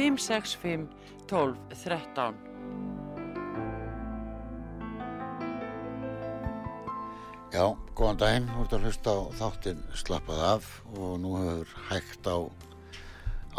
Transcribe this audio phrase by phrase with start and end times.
[0.00, 0.88] 565
[1.28, 2.34] 12 13.
[7.52, 7.66] Já,
[7.98, 12.38] góðan daginn, þú ert að hlusta á þáttinn slappað af og nú hefur hægt á,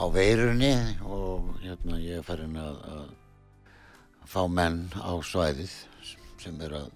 [0.02, 0.72] á veirunni
[1.06, 5.78] og hérna ég er farin að, að fá menn á svæðið
[6.42, 6.90] sem er að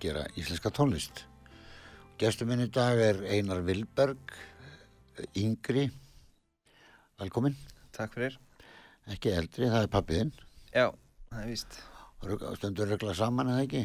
[0.00, 1.26] gera íslenska tónlist.
[2.16, 4.32] Gestur minn í dag er Einar Vilberg,
[5.36, 5.90] yngri,
[7.20, 7.60] velkomin,
[7.94, 8.43] Takk fyrir.
[9.12, 10.32] Ekki eldri, það er pappiðinn,
[10.74, 10.86] Já,
[11.30, 11.78] það er víst.
[12.58, 13.82] stundur regla saman eða ekki?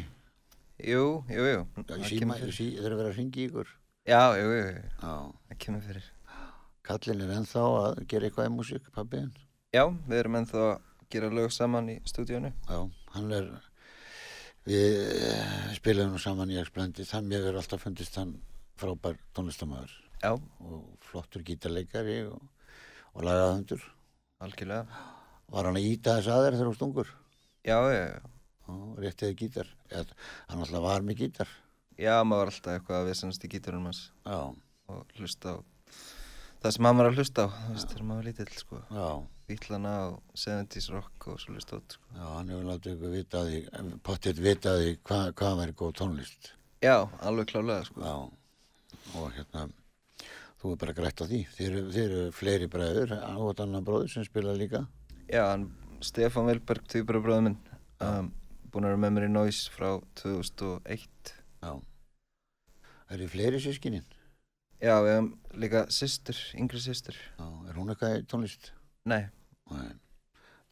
[0.80, 1.64] Jú, jú, jú.
[1.76, 3.72] Það eru verið að ringi ykkur.
[4.08, 4.84] Já, jú, jú, jú.
[5.02, 6.06] Það kemur fyrir.
[6.90, 9.34] kallin er ennþá að gera eitthvað í músík, pappiðinn.
[9.76, 10.78] Já, við erum ennþá að
[11.12, 12.50] gera lög saman í stúdíónu.
[12.66, 12.80] Já,
[13.14, 13.50] hann er
[14.68, 18.34] við eh, spilaðum nú saman í Explandi þann mér verður alltaf fundist hann
[18.80, 22.42] frábær tónlistamæður Já, og flottur gítarleikari og,
[23.16, 23.84] og lagaðundur
[24.40, 25.00] algjörlega.
[25.50, 27.08] var hann að íta þess aðeir þegar þú stungur
[27.66, 28.20] Já, já, já.
[28.72, 30.14] og réttiði gítar Eða,
[30.48, 31.50] hann alltaf var með gítar
[32.00, 34.38] Já, maður var alltaf eitthvað að við sennast í gíturinn hans já,
[34.90, 35.56] og hlusta á
[36.60, 38.78] það sem maður var að hlusta á, þú veist, þegar maður var lítill, sko.
[38.92, 39.08] já,
[39.50, 42.08] Bítlana og 70s rock og svo hlusta át, sko.
[42.16, 43.60] já hann hefur látið ykkur vitaði
[44.06, 46.50] pottitt vitaði hvað hva væri góð tónlist
[46.84, 48.00] Já, alveg klálega, sko.
[48.04, 48.16] já,
[49.20, 49.66] og hérna
[50.60, 54.10] þú er bara grætt á því þeir eru, þeir eru fleiri bræður átt annan bróður
[54.12, 54.84] sem spila líka
[55.30, 55.68] Já, hann,
[56.02, 57.58] Stefán Vilberg, týpura bróður minn,
[58.02, 58.32] um,
[58.72, 61.34] búin að vera með mér í Noise frá 2001.
[61.62, 61.70] Já.
[63.10, 64.04] Er þið fleiri sískinin?
[64.80, 65.28] Já, við hefum
[65.62, 67.14] líka systur, yngri systur.
[67.38, 67.46] Já.
[67.70, 68.70] Er hún eitthvað í tónlist?
[69.06, 69.22] Nei,
[69.70, 69.92] Nei.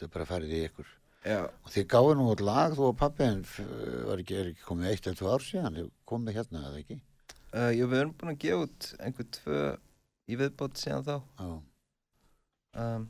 [0.01, 0.91] Þau bara farið í ykkur.
[1.29, 3.63] já, Og þið gáðu nú út lag, þú og pappi, en f-
[4.09, 6.99] var ekki, er ekki komið eitt eða tvö ár síðan, þið komið hérna, eða ekki?
[7.55, 9.63] Uh, jú, við erum búin að gefa út einhver tvö
[10.29, 11.17] í viðbót síðan þá.
[11.41, 11.51] Já,
[12.79, 13.09] Um,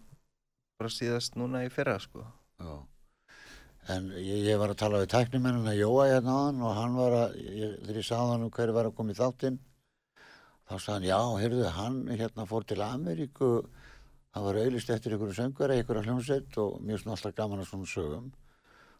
[0.78, 2.22] bara síðast núna í fyrra, sko.
[2.62, 2.76] já.
[3.93, 7.34] En ég, ég var að tala við tæknimennina Jóa hérna áðan og hann var að,
[7.43, 9.59] ég, þegar ég sagði hann um hverju var að koma í þáttinn,
[10.69, 13.50] þá sagði hann, já, heyrðu, hann hérna fór til Ameríku,
[14.32, 17.93] það var auðlist eftir ykkur söngveri, ykkur hljómsveit og mjög svona alltaf gaman að svona
[17.93, 18.31] sögum.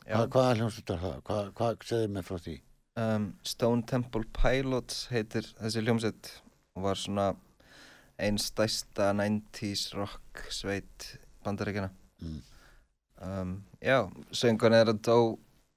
[0.03, 0.17] Já.
[0.17, 1.19] Hvað, hvaða hljómsveit er það?
[1.31, 2.59] Hvað, hvað segir mér frá því?
[2.99, 6.31] Um, Stone Temple Pilots heitir þessi hljómsveit
[6.75, 7.29] og var svona
[8.19, 11.13] einn stærsta 90s rock sveit
[11.47, 11.93] bandaríkjana.
[12.23, 12.39] Mm.
[13.23, 14.01] Um, já,
[14.35, 15.19] söngun er að dó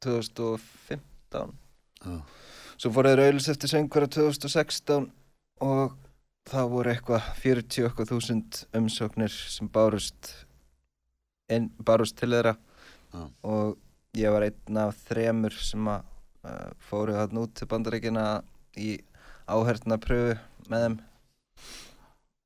[0.02, 1.54] 2015.
[2.02, 2.16] Já,
[2.82, 5.04] Svo fór þeir auðlis eftir söngvara 2016
[5.62, 5.92] og
[6.50, 10.32] það voru eitthvað 40 eitthvað þúsund umsóknir sem bárust,
[11.54, 12.56] inn, bárust til þeirra
[13.14, 13.28] Já.
[13.46, 13.78] og
[14.18, 16.11] ég var einn af þremur sem að
[16.90, 18.26] fóru þarna út til bandaríkina
[18.82, 18.90] í
[19.52, 20.38] áherna pröfu
[20.72, 21.00] með þeim.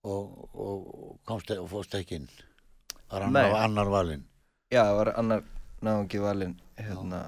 [0.06, 0.90] og, og,
[1.26, 2.28] komst e- og fórst ekki inn.
[3.10, 3.46] Var Nei.
[3.46, 4.24] annar, annar valinn.
[4.74, 5.44] Já, var annar
[5.86, 7.24] náungi valinn hérna,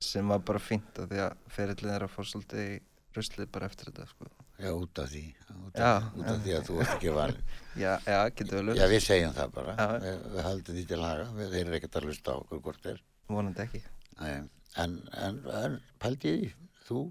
[0.00, 2.78] sem var bara fínt því að ferillin þeirra fór svolítið í
[3.16, 4.28] ruslið bara eftir þetta sko.
[4.60, 5.22] Já, út af því.
[5.56, 6.42] Út Já, af, út af já.
[6.44, 7.42] því að þú varst ekki valinn.
[7.80, 9.74] Já, já, getur vel Já, við segjum það bara.
[9.78, 9.86] Já.
[10.04, 11.26] Við, við haldum því til haga.
[11.38, 12.98] Við, þeir eru ekkert að hlusta á okkur hvort er.
[13.30, 13.80] vonandi ekki.
[14.20, 14.32] Nei,
[14.78, 16.52] en, en, en pældi því,
[16.88, 17.02] þú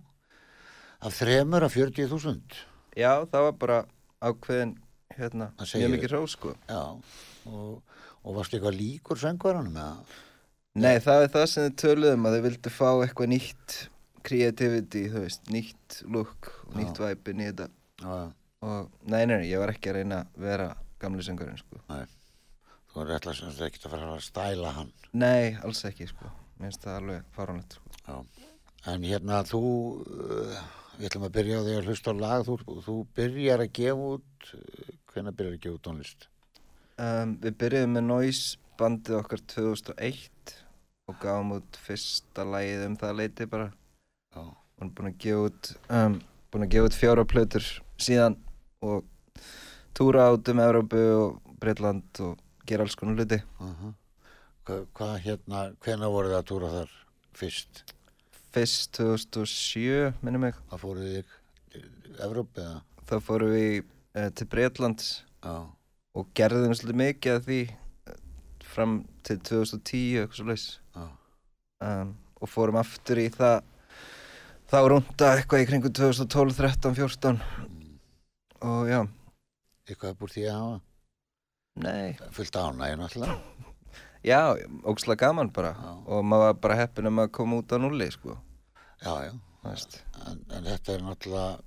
[0.99, 2.63] af þremur af 40.000.
[2.99, 3.77] Já, það var bara
[4.19, 4.73] ákveðin
[5.15, 6.55] hérna, mjög mikið rós sko.
[6.69, 6.81] Já,
[7.49, 10.19] og, og varst eitthvað líkur söngvaranum eða?
[10.79, 13.77] Nei, það er það sem þið töluðum að þið vildu fá eitthvað nýtt
[14.27, 17.69] creativity, þú veist, nýtt look og nýtt þetta
[17.99, 18.29] Já,
[18.63, 20.67] og nei, nei, nei, ég var ekki að reyna að vera
[21.01, 21.79] gamli söngurinn sko.
[22.93, 24.93] þú er ætla sem þetta ekkert að fara að stæla hann.
[25.19, 26.31] Nei, alls ekki sko.
[26.59, 27.91] Mér finnst það alveg fáránlegt sko.
[28.03, 28.15] Já,
[28.91, 29.61] en hérna þú,
[30.03, 30.57] uh,
[30.97, 34.09] við ætlum að byrja á því að hlusta á lag, þú, þú byrjar að gefa
[34.15, 36.27] út, uh, hvenær byrjar að gefa út tónlist?
[36.99, 40.55] um, Við byrjuðum með Noise bandið okkar 2001
[41.09, 43.71] og gáum út fyrsta lagið um það leiti bara.
[44.35, 46.19] Já, og er búin að gefa út um,
[46.51, 48.37] búin að gefa út fjóra plötur síðan
[48.85, 49.07] og
[49.97, 53.41] túra át um Európu og Breitland og gera alls konar hluti.
[53.59, 53.95] Uh
[54.69, 56.91] Hvað hva, hérna, hvenær voruð það að túra þar
[57.39, 57.79] fyrst?
[58.53, 61.33] fyrst 2007 minnum mig Hvað fóruð þig
[61.73, 62.79] til Evrópu eða?
[63.09, 65.07] þá fórum við uh, til Breitlands
[65.41, 65.55] Já,
[66.13, 68.19] og gerðum svolítið mikið af því uh,
[68.75, 68.95] fram
[69.25, 70.65] til 2010 eitthvað svo leys
[70.97, 71.05] Já.
[71.89, 73.57] um, og fórum aftur í það
[74.69, 77.41] þá rúnda eitthvað í kringum 2012, 13, 14
[78.69, 79.01] og já,
[79.89, 80.79] Eitthvað búr því að hafa
[81.79, 83.67] nei fullt ánægi náttúrulega.
[84.25, 84.39] Já,
[84.83, 85.91] ógsla gaman bara Já.
[86.07, 88.37] og maður var bara heppin um að koma út á nulli sko,
[88.99, 89.33] Já, já.
[89.63, 91.59] En, en þetta er náttúrulega,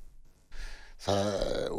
[1.04, 1.26] það,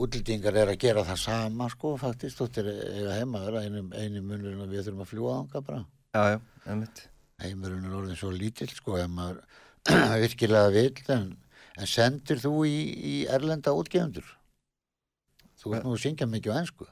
[0.06, 2.38] útlýtingar er að gera það sama, sko, faktist.
[2.38, 5.82] Þú ert eiga heima þeirra, einu, einu munurinn að við þurfum að fljúa ánga bara.
[6.14, 7.04] já, já, einmitt
[7.44, 9.42] Heimurinn er orðin svo lítill, sko, ef maður
[10.24, 11.32] virkilega vill, en,
[11.78, 14.28] en sendir þú í, í erlenda útgefundur?
[15.60, 16.88] Þú ert nú að syngja mikið á ennsku.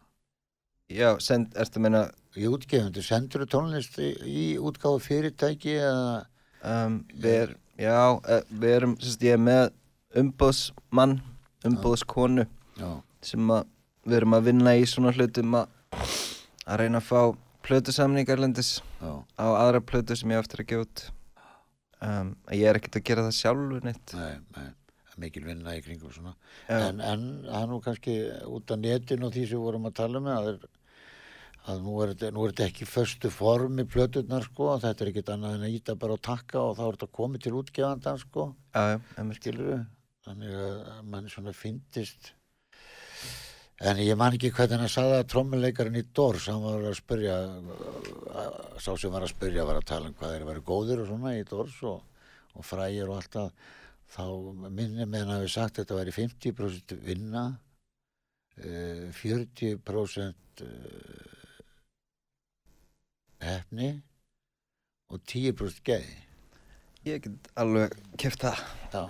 [0.96, 2.04] Já, send, ertu að meina
[2.40, 6.22] Í útgefundur, sendur þú tónlist í, í útgáfu fyrirtæki eða,
[6.64, 9.64] um, við er, já, eh, við erum sérst, ég er með
[10.22, 11.18] umbóðsmann
[11.68, 12.46] umbóðskonu
[13.22, 13.68] sem að
[14.08, 15.76] við erum að vinna í svona hlutum að
[16.72, 17.22] að reyna að fá
[17.68, 21.04] plötusamning erlendis á aðra plötu sem ég eftir að gefa út.
[22.02, 24.14] Um, ég er ekkert að gera það sjálfur neitt.
[24.18, 24.70] Nei, nei,
[25.12, 26.34] það mikil vinna í kringum svona.
[26.72, 28.16] En, en það er nú kannski
[28.50, 30.81] út af netinu og því sem við vorum að tala með, að, er,
[31.70, 35.30] að nú, er, þetta- nú er þetta ekki föstu formi plöturnar, sko, þetta er ekkit
[35.36, 38.56] annað en að íta bara og takka og þá er þetta komið til útgefandan, sko,
[39.38, 39.82] skilur við,
[40.26, 42.32] þannig að mann svona fyndist.
[43.82, 47.38] En ég man ekki hvernig hann sagði að trommuleikarinn í Dors, hann var að spyrja,
[48.78, 51.34] sá sem var að spyrja var að tala um hvað þeir væri góðir og svona
[51.40, 52.04] í Dors og,
[52.54, 53.52] og frægir og allt að
[54.12, 54.26] þá
[54.70, 57.44] minni með hann hafi sagt að þetta væri 50% vinna,
[58.62, 61.31] eh, 40% eh,
[63.46, 63.92] hefni
[65.12, 66.16] og 10% geði.
[67.06, 68.60] ég get alveg keft það.
[68.94, 69.04] Já,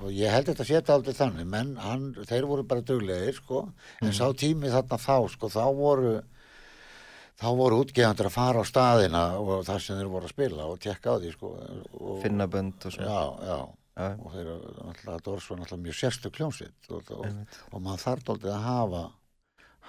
[0.00, 3.68] og ég held þetta sé þetta aldrei þannig, menn hann, þeir voru bara duglegir, sko,
[4.02, 6.14] en sá tími þarna þá, sko, þá voru
[7.38, 10.82] þá voru útgefandur að fara á staðina og þar sem þeir voru að spila og
[10.82, 13.10] tekka á því, sko og, finna bönd og svona.
[13.10, 13.58] Já, já,
[13.98, 18.26] já, og þeir alltaf, Dors var alltaf mjög sérstu kljónsitt og, og, og maður þarf
[18.28, 19.04] dálítið að hafa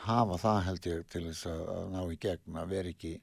[0.06, 3.14] hafa það held ég til þess að, að ná í gegn að vera ekki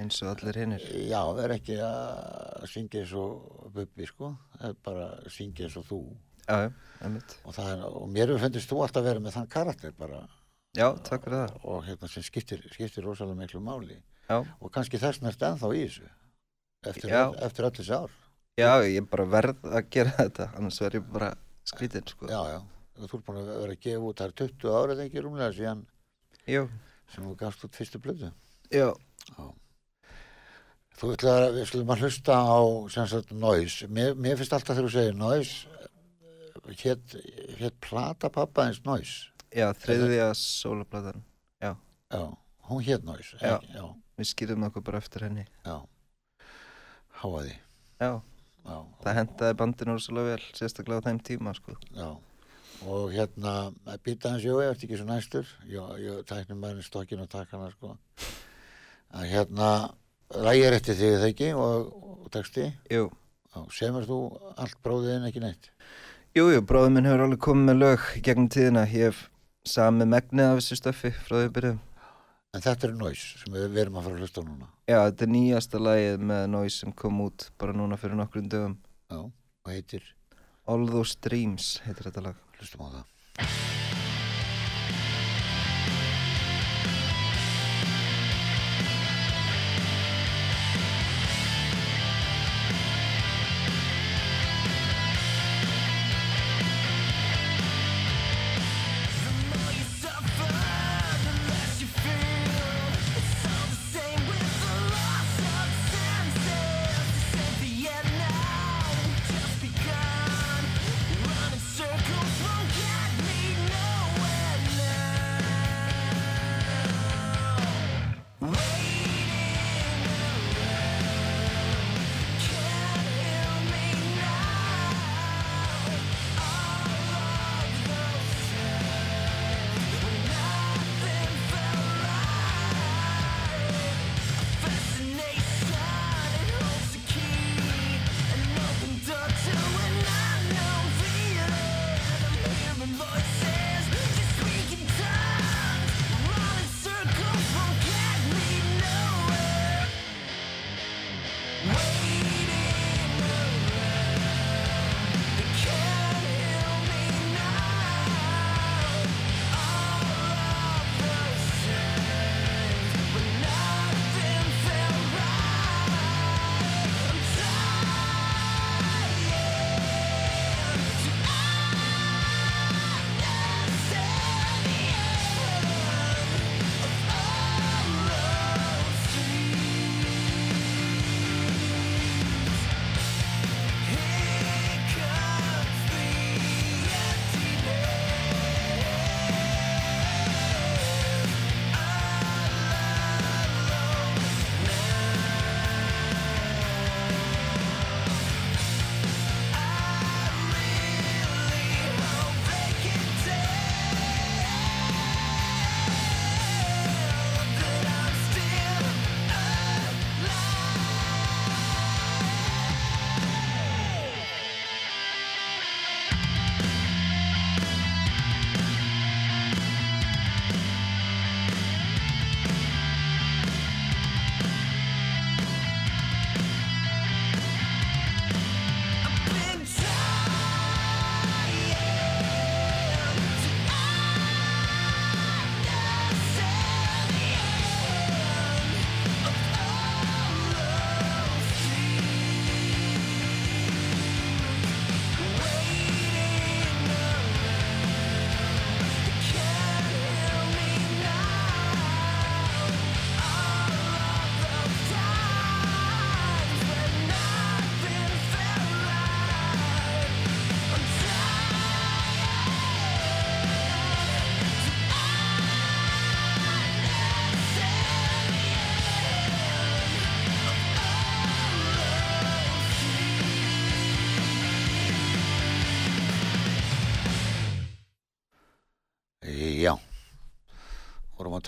[0.00, 4.80] eins og allir hinnir já, vera ekki að syngja eins og bubbi, sko, það er
[4.88, 6.00] bara að syngja eins og þú.
[6.44, 7.12] Já, já,
[7.44, 10.24] og, það er, og mér fundist þú alltaf vera með þann karakter bara.
[10.74, 11.56] Já, takk fyrir það.
[11.70, 14.00] Og hérna sem skiptir, skiptir rosalega miklu máli.
[14.28, 16.10] Já, og kannski þess næst ennþá í þessu
[16.84, 17.24] eftir, Já.
[17.46, 18.20] eftir öll þessi ár.
[18.60, 21.32] Já, ég bara verð að gera þetta annars verð ég bara
[21.66, 22.28] skrítinn sko.
[22.30, 22.60] Já, já,
[22.94, 25.82] þú er búin að vera að gefa út það er 20 árið ekki rúmlega síðan
[26.46, 26.62] já,
[27.10, 28.30] sem þú gafst út fyrstu blödu
[28.70, 28.88] já,
[30.98, 32.58] þú ætlaði að við skulum að hlusta á
[32.94, 33.88] sem sagt noise.
[33.90, 35.74] Mér, mér finnst alltaf þegar þú segir noise
[36.80, 37.14] hétt
[37.58, 39.30] hét plata pappa eins noise?
[39.54, 41.22] Já þriðja sólaplatan
[41.60, 41.74] já,
[42.68, 43.56] hún hétt noise Já.
[43.58, 43.72] ekki?
[43.74, 43.84] já,
[44.18, 45.46] við skýrum okkur bara eftir henni.
[45.66, 45.82] Já.
[47.20, 47.54] Háaði
[48.00, 48.10] já,
[48.64, 51.76] já, það hendaði bandinu rosalega vel sérstaklega á þeim tíma sko.
[51.94, 52.08] Já,
[52.90, 53.54] og hérna,
[54.04, 55.52] býta hans jói, ertu ekki svo næstur?
[55.70, 57.94] Já, ég tæknum maður stokkin og takkana, sko.
[59.14, 59.68] Að hérna,
[60.42, 61.92] lægir eftir þig þegar ekki og,
[62.24, 62.66] og texti.
[62.90, 63.06] jú,
[63.74, 64.18] semur þú
[64.58, 65.70] allt bróðiðin ekki neitt?
[66.34, 69.20] jú, jú, bróður minn hefur alveg komið með lög gegnum tíðina ég hef
[69.64, 71.82] samið megnið af þessu stöffi frá því að byrjuðum
[72.54, 74.66] En þetta er Noise sem við, erum að fara að hlusta á núna.
[74.86, 78.76] já, þetta er nýjasta lagið með Noise sem kom út bara núna fyrir nokkrum dögum
[79.10, 80.06] Já, og heitir,
[80.70, 83.73] All Those Dreams heitir þetta lag hlustum á það.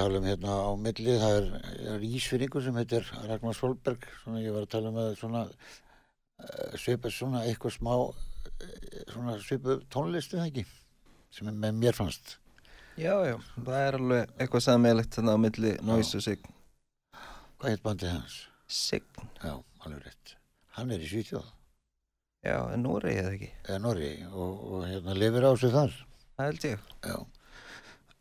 [0.06, 1.46] Tala um hérna á milli, það er,
[1.92, 6.75] er ísfinningur sem heitir Ragnar Solberg, svona ég var að tala um að svona uh,
[6.78, 10.66] svipa svona eitthvað smá eh, svona svipu tónlistu það ekki,
[11.34, 12.36] sem með mér fannst.
[12.96, 16.46] Já, já, það er alveg eitthvað sammeilegt þannig á milli Noise og Sign.
[17.58, 18.36] Hvað heit bandið hans?
[18.70, 19.26] Sign?
[19.42, 20.36] Já, alveg rétt.
[20.76, 21.48] Hann er í Svítjóð,
[22.46, 23.48] Já, en Núri eða ekki?
[23.66, 25.98] eða Norri og, og hérna lifir á sig þar.
[26.36, 26.86] Það held ég.
[27.02, 27.16] Já.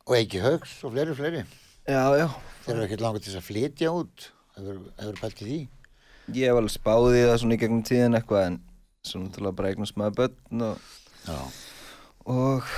[0.06, 1.44] Og Eiki Haugs og fleiri, fleiri.
[1.86, 2.28] Já, já.
[2.66, 4.28] Þeir eru ekkert langar til þess að flytja út.
[4.56, 5.58] Hefur, pælt í því?
[6.34, 8.56] Ég hef alveg spáð í það svona í gegnum tíðin eitthvað en
[9.06, 10.88] svona til að bara eignast maður börn og,
[11.28, 11.36] Já.
[12.34, 12.72] og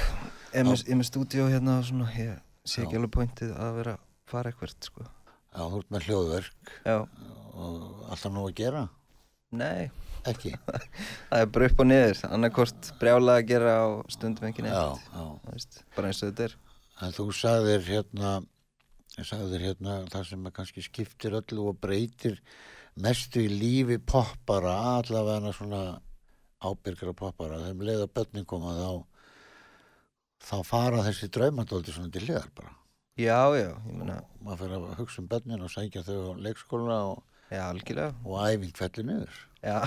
[0.52, 3.94] ég er með, stúdíó hérna og svona, ég sé ekki alveg pointið að vera
[4.28, 5.06] fara eitthvað, sko.
[5.54, 6.98] Já, þú ert með hljóðverk Já,
[7.56, 7.80] og
[8.12, 8.84] alltaf nú að gera.
[9.56, 9.88] nei,
[10.28, 10.52] Ekki?
[11.30, 14.76] það er bara upp og niður, annarkort brjála að gera á stundum ekki neitt.
[14.76, 15.26] Já, já.
[15.48, 16.58] Veist, bara eins og þetta er.
[17.06, 18.32] En þú sagðir hérna,
[19.26, 22.38] sagðir hérna það sem kannski skiptir öllu og breytir
[23.02, 25.82] mestu í lífi poppara, allavega svona
[26.62, 27.60] ábyrgra poppara.
[27.64, 28.92] Þegar um leið að börnin koma þá,
[30.50, 32.74] þá fara þessi draumandóldi svona til hliðar bara.
[33.18, 37.24] Já, já, meina, Maður fyrir að hugsa um börnin og sækja þau á leikskóla og,
[37.50, 38.14] já, algjörlega.
[38.26, 39.40] og æfing felli niður.
[39.66, 39.80] Já,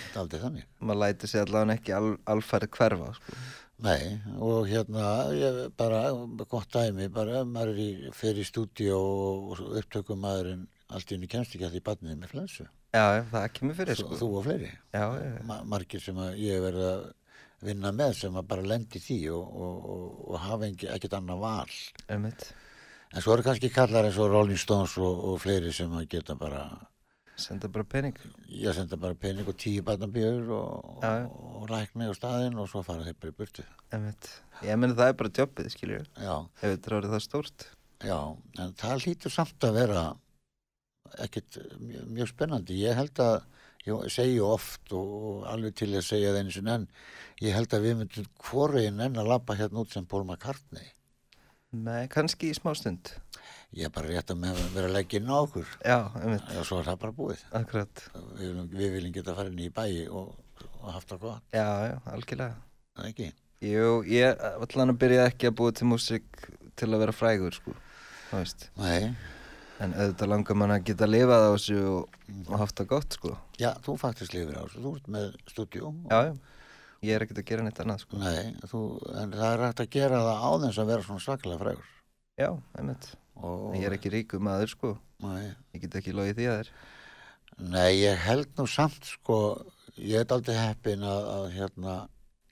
[0.00, 0.68] Það er aldrei þannig.
[0.88, 3.40] maður lætur sig allavega ekki al, alfærið hverfa, sko.
[3.80, 6.02] Nei, og hérna, ég, bara
[6.50, 11.54] gott dæmi, bara maður í, fyrir í stúdíu og, upptökum maðurinn allt í henni kemst
[11.54, 12.66] ekki að því barnið með flensu.
[12.90, 14.18] Já, það kemur fyrir, sko.
[14.18, 14.70] þú og fleiri.
[14.92, 15.32] Já, já.
[15.46, 17.04] Ma margir sem ég hef verið að
[17.70, 21.78] vinna með sem að bara lendi því og, og, og, og hafa ekkert annað val.
[22.10, 22.50] Einmitt.
[23.10, 26.36] En svo eru kannski kallar eins og Rolling Stones og, og fleiri sem að geta
[26.38, 26.66] bara,
[27.40, 28.16] Senda bara pening.
[28.50, 31.12] ég senda bara pening og tíu barnabjöður og, já.
[31.26, 33.64] og, og lækni á staðinn og svo fara þeir bara í burtu.
[34.66, 36.10] Ég meina það er bara jobbið, skiljur.
[36.20, 36.34] Já.
[36.60, 37.66] Ef þetta orðið það stórt.
[38.00, 38.18] Já,
[38.60, 40.04] en það hlýtur samt að vera
[41.24, 42.78] ekkert mjög, mjög spennandi.
[42.84, 43.36] Ég held að,
[43.86, 46.88] ég segi oft og, og alveg til að segja það einu sinni en
[47.44, 50.92] ég held að við myndum hvorveginn enn að labba hérna út sem Paul McCartney.
[51.72, 53.12] Nei, kannski í smá stund.
[53.78, 54.40] Ég er bara rétt að
[54.74, 56.48] vera að leggja inn á okkur Já, einmitt.
[56.58, 57.44] og svo er það bara búið.
[57.54, 58.02] Akkurat.
[58.34, 60.32] Við viljum, við viljum geta farið inn í bæi og,
[60.82, 62.56] og haft það gott, Já, já, algjörlega.
[62.98, 63.28] það ekki?
[63.70, 66.48] Jú, ég allan að byrja ekki að búa til músík
[66.80, 67.76] til að vera frægur, sko.
[68.32, 68.66] Það veist.
[68.80, 69.14] Nei,
[69.80, 72.16] En auðvitað langar mann að geta lifað á þessu og,
[72.50, 73.30] og haft það gott, sko.
[73.62, 75.92] já, þú faktisk lifir á þessu, þú ert með stúdíu.
[76.10, 76.34] Já, já.
[77.00, 78.18] Ég er ekkert að gera neitt annað, sko.
[78.20, 78.80] Nei, þú,
[79.22, 81.90] en það er hægt að gera það á þess að vera svona svakalega frægur.
[82.40, 83.06] Já, einmitt.
[83.40, 84.90] Og, En ég er ekki ríku maður, sko.
[85.24, 86.72] Nei, Ég get ekki logið því að þér.
[87.70, 89.38] Nei, ég held nú samt sko,
[89.96, 91.94] ég er aldrei heppin að, að hérna,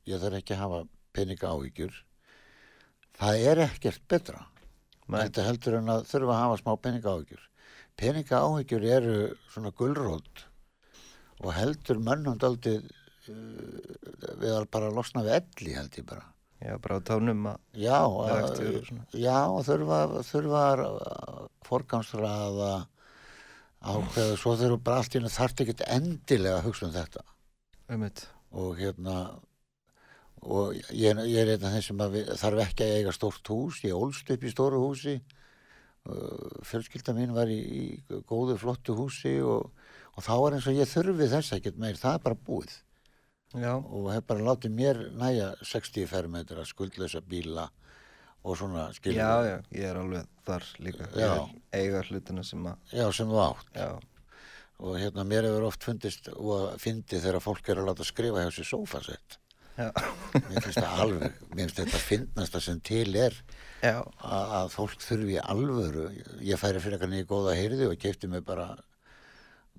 [0.09, 0.81] ég þarf ekki að hafa
[1.17, 2.01] peninga áhyggjur.
[3.19, 4.43] Það er ekkert betra.
[5.09, 5.23] Nei.
[5.23, 7.45] Þetta heldur en að þurfa að hafa smá peninga áhyggjur.
[7.99, 9.17] Peninga áhyggjur eru
[9.53, 10.45] svona gulrót
[11.39, 12.81] og heldur mönnum aldrei
[13.29, 16.27] við að bara losna við elli held ég bara.
[16.59, 18.63] Já, bara á tánum að Já, að,
[19.15, 20.87] já, þurfa, þurfa að
[21.69, 22.71] forgangsraða
[23.79, 27.23] ákveða, svo þurfa bara allt í henni þarft ekkert endilega að hugsa um þetta.
[27.89, 28.27] Einmitt.
[28.51, 29.15] og hérna
[30.43, 33.53] og ég, ég er einn af þeim sem að við, þarf ekki að eiga stórt
[33.53, 35.17] hús, ég ólst upp í stóru húsi.
[36.09, 39.71] Uh, fjölskylda mín var í, í góðu flottu húsi og,
[40.15, 42.77] og þá er eins og ég þurfi þess ekkert meir, það er bara búið
[43.57, 47.69] Já, og hef bara látið mér næja 60 fermetra skuldlösa bíla
[48.45, 51.09] og svona skilur já, já, ég er alveg þar líka.
[51.73, 53.71] Eiga hlutina sem að, já, sem þú átt.
[53.75, 53.89] Já,
[54.79, 58.53] og hérna mér hefur oft fundist og fyndi þegar fólk er að láta skrifa hjá
[58.55, 59.39] sér sófasett.
[59.79, 63.37] Mér finnst það alveg, mér finnst þetta fyndnasta sem til er
[63.87, 66.09] að, fólk þurfi alvöru
[66.45, 68.73] ég færi fyrir eitthvað niður góða heyrði og kefti mig bara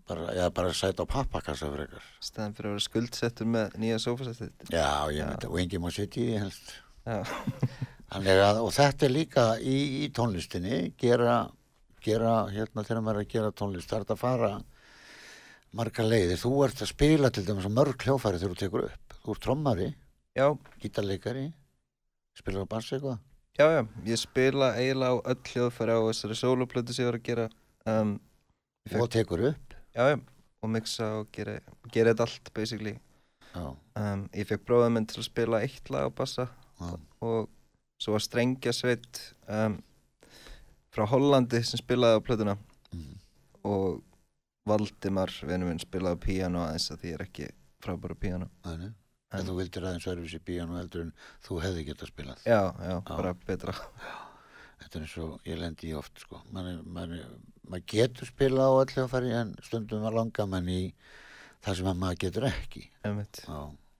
[0.09, 4.73] bara, já, bara sæt á pappakassa eitthvað staðan fyrir að vera skuldsettur með nýja sófasettið.
[4.73, 6.73] já, ég myndi, og enginn má setja í því helst
[8.09, 11.37] að, og þetta er líka í, í tónlistinni, gera,
[12.05, 14.51] gera, hérna þegar maður er að gera tónlist, það er að fara
[15.77, 16.39] marga leiðir.
[16.41, 19.17] Þú ert að spila til dæmis mörg hljófæri þegar þú tekur upp.
[19.19, 19.89] Þú ert trommari,
[20.81, 21.45] gítarleikari,
[22.39, 23.19] spilar á bass eitthvað.
[23.59, 27.27] já, já, ég spila eiginlega á öll hljóðfæri á þessari soloplötu sem ég var að
[27.27, 27.49] gera.
[27.85, 28.15] Um,
[28.95, 29.68] Og tekur upp.
[29.99, 30.17] Já, já,
[30.63, 31.57] og mixa og gera,
[31.93, 32.95] gera þetta allt, basically.
[33.53, 33.67] Já,
[33.99, 36.45] Um, ég fekk bróðum minn til að spila eitt lag á bassa
[36.79, 36.91] já,
[37.25, 37.49] og
[37.99, 39.17] svo var strengja sveit
[39.51, 39.73] um,
[40.93, 42.53] frá Hollandi sem spilaði á plötuna
[42.93, 43.17] mm,
[43.67, 43.97] og
[44.69, 47.49] Valdimar, vinur minn, spilaði á píano aðeins að því ég er ekki
[47.83, 48.47] frábæra píano.
[48.63, 48.93] þannig.
[49.33, 51.11] En- En þú vildir aðeins öðruvísi bíjan og heldur en
[51.45, 52.45] þú hefði getað spilað.
[52.47, 53.75] Já, já, bara betra.
[54.79, 56.41] Þetta er eins og ég lendi í oft sko.
[56.55, 57.15] maður man,
[57.69, 60.81] man getur spilað á öllu að fara en stundum var langa mann í
[61.65, 62.85] það sem að maður getur ekki.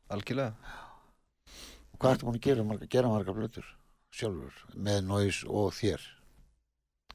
[0.09, 0.77] Algjörlega.
[1.99, 3.67] Hvað ertu búin að gera, gera marga blötur
[4.15, 6.05] sjálfur með Noise og þér?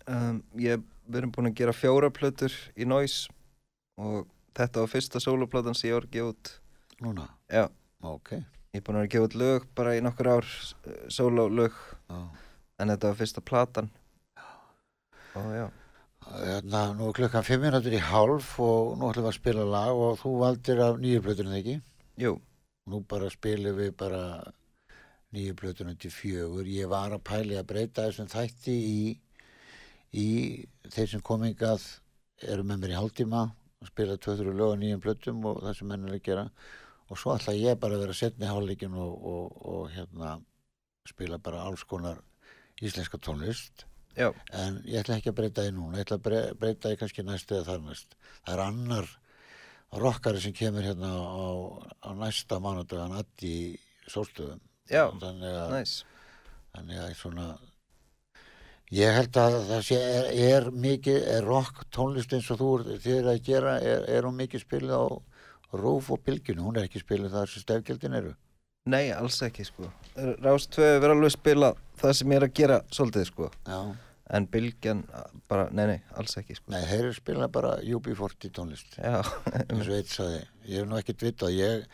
[0.05, 3.33] Um, ég, við erum búin að gera fjóra plötur í Noise
[3.96, 6.53] og þetta var fyrsta soloplatan sem ég var að gefa út.
[7.03, 7.64] Núna, já,
[8.05, 8.35] ok.
[8.74, 10.50] Ég er búin að gefa út lög bara í nokkur ár
[11.09, 11.79] sololög,
[12.11, 12.20] Já.
[12.79, 13.91] En þetta var fyrsta platan.
[15.39, 15.67] Og já.
[16.25, 19.99] Hérna, nú er klukkan fimm minútur í hálf og nú ætlum við að spila lag
[20.07, 21.75] og þú valdir af nýju blötunum ekki?
[22.23, 22.39] Jú,
[22.89, 24.23] nú bara spilum við bara
[25.37, 26.71] nýju blötunum til fjögur.
[26.71, 29.03] Ég var að pæli að breyta þessum þætti í,
[30.17, 30.29] í
[30.89, 31.85] þeir sem komingað
[32.41, 33.45] eru með mér í hálftíma
[33.85, 36.47] að spila 2-3 lög á nýjum blötum og það sem menn er að gera.
[37.13, 40.39] Og svo ætla ég bara að vera setni hálfleikin og, og, og hérna
[41.05, 42.23] spila bara alls konar
[42.83, 43.85] íslenska tónlist.
[44.15, 46.99] Já, en ég ætla ekki að breyta því núna ég ætla að bre- breyta því
[47.01, 48.17] kannski næstu eða þar næst.
[48.47, 49.09] Það er annar
[50.05, 51.47] rockari sem kemur hérna á,
[52.03, 54.61] á næsta mánudagan addi í sólstöðum.
[54.91, 55.95] Já, þannig að, næs
[56.75, 57.47] þannig að svona
[58.95, 62.71] ég held að það sé er, er mikið, er rock tónlist eins og þú
[63.17, 65.05] er að gera er, er hún mikið spilið á
[65.75, 68.35] Rúf og Bylgjunu, hún er ekki spilið þar sem stefgjöldin eru
[68.90, 69.88] Nei, alls ekki sko.
[70.44, 71.70] Rás 2 verður alveg að spila
[72.01, 73.51] það sem ég er að gera svolítið sko.
[73.68, 73.79] Já,
[74.35, 75.03] En Bylgjan
[75.53, 76.70] bara, nei, nei, alls ekki sko.
[76.73, 78.97] Nei, þeir eru spilað bara UB40 tónlist.
[78.97, 79.18] Já,
[79.66, 81.53] eins og eitt saði, ég hef nú ekkert vitað.
[81.59, 81.85] Ég,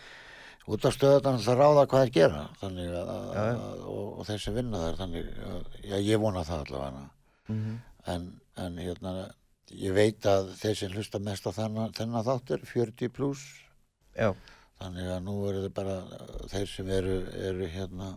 [0.71, 2.45] út af stöðan það ráða hvað þeir gera.
[2.61, 3.11] Þannig að,
[3.43, 7.03] að og, og þeir sem vinna þar þannig að, já, ég vona það allavega.
[7.51, 7.75] Mhm,
[8.15, 8.31] en,
[8.67, 9.15] en hérna
[9.75, 11.95] ég veit að þeir sem hlusta mest á þennan,
[12.27, 13.43] þáttur, 40 pluss
[14.15, 14.31] já,
[14.81, 15.97] þannig að nú eru þið bara
[16.51, 17.17] þeir sem eru,
[17.51, 18.11] eru hérna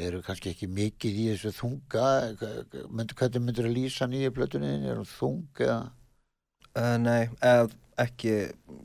[0.00, 2.04] eru kannski ekki mikið í þessu þunga
[2.90, 4.90] Mynd, hvernig myndur að lýsa nýju plötunni þinni?
[4.92, 5.80] er hún þung eða?
[6.70, 8.34] Uh, nei, eða ekki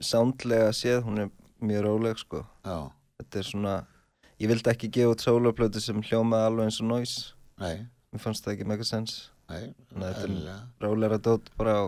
[0.04, 1.30] sándlega séð, hún er
[1.64, 2.42] mjög róleg sko.
[2.66, 2.90] Já,
[3.22, 3.76] Þetta er svona,
[4.42, 7.22] ég vildi ekki gefa út soloplötu sem hljómaði alveg eins og noise.
[7.62, 9.16] Nei, Mér fannst það ekki mega sens.
[9.52, 10.66] Nei, Nei, þetta er-.
[10.84, 11.84] Rólegra dót bara á,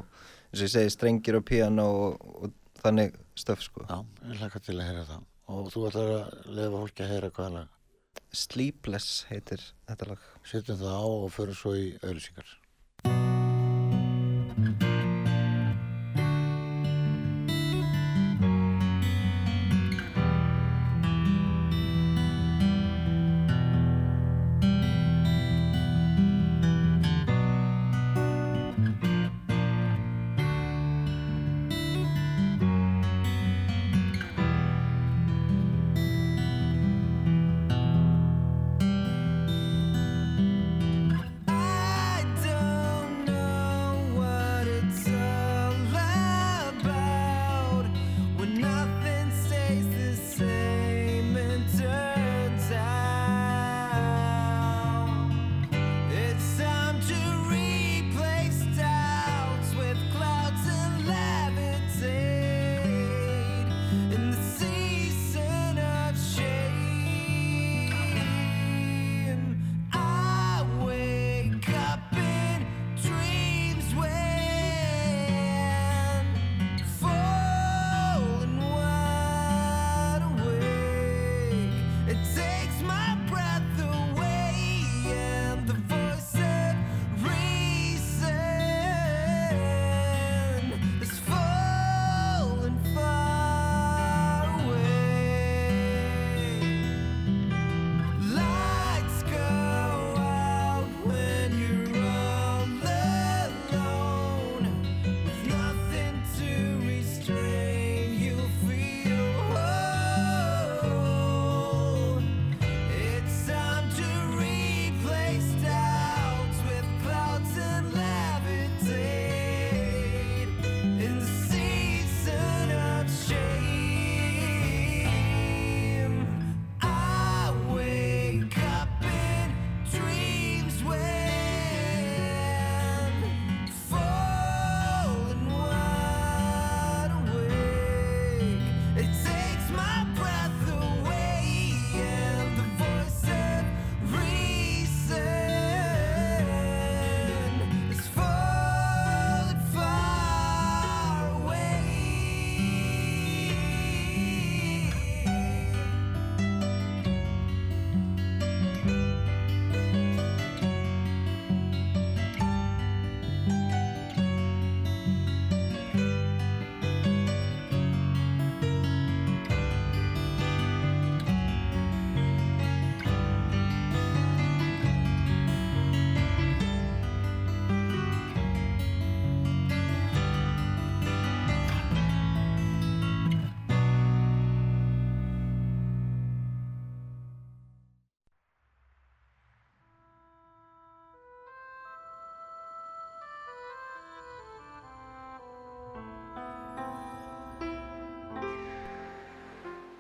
[0.52, 4.62] eins og ég segi, strengir og piano og, og þannig stöf sko Já, ég hlaka
[4.64, 5.26] til að heyra það.
[5.48, 7.76] Og þú ætlar að lefa fólki að heyra hvaða lag.
[8.36, 12.56] Sleepless heitir þetta lag Setjum það á og förum svo í auðlýsingar.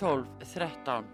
[0.00, 1.04] 12 13.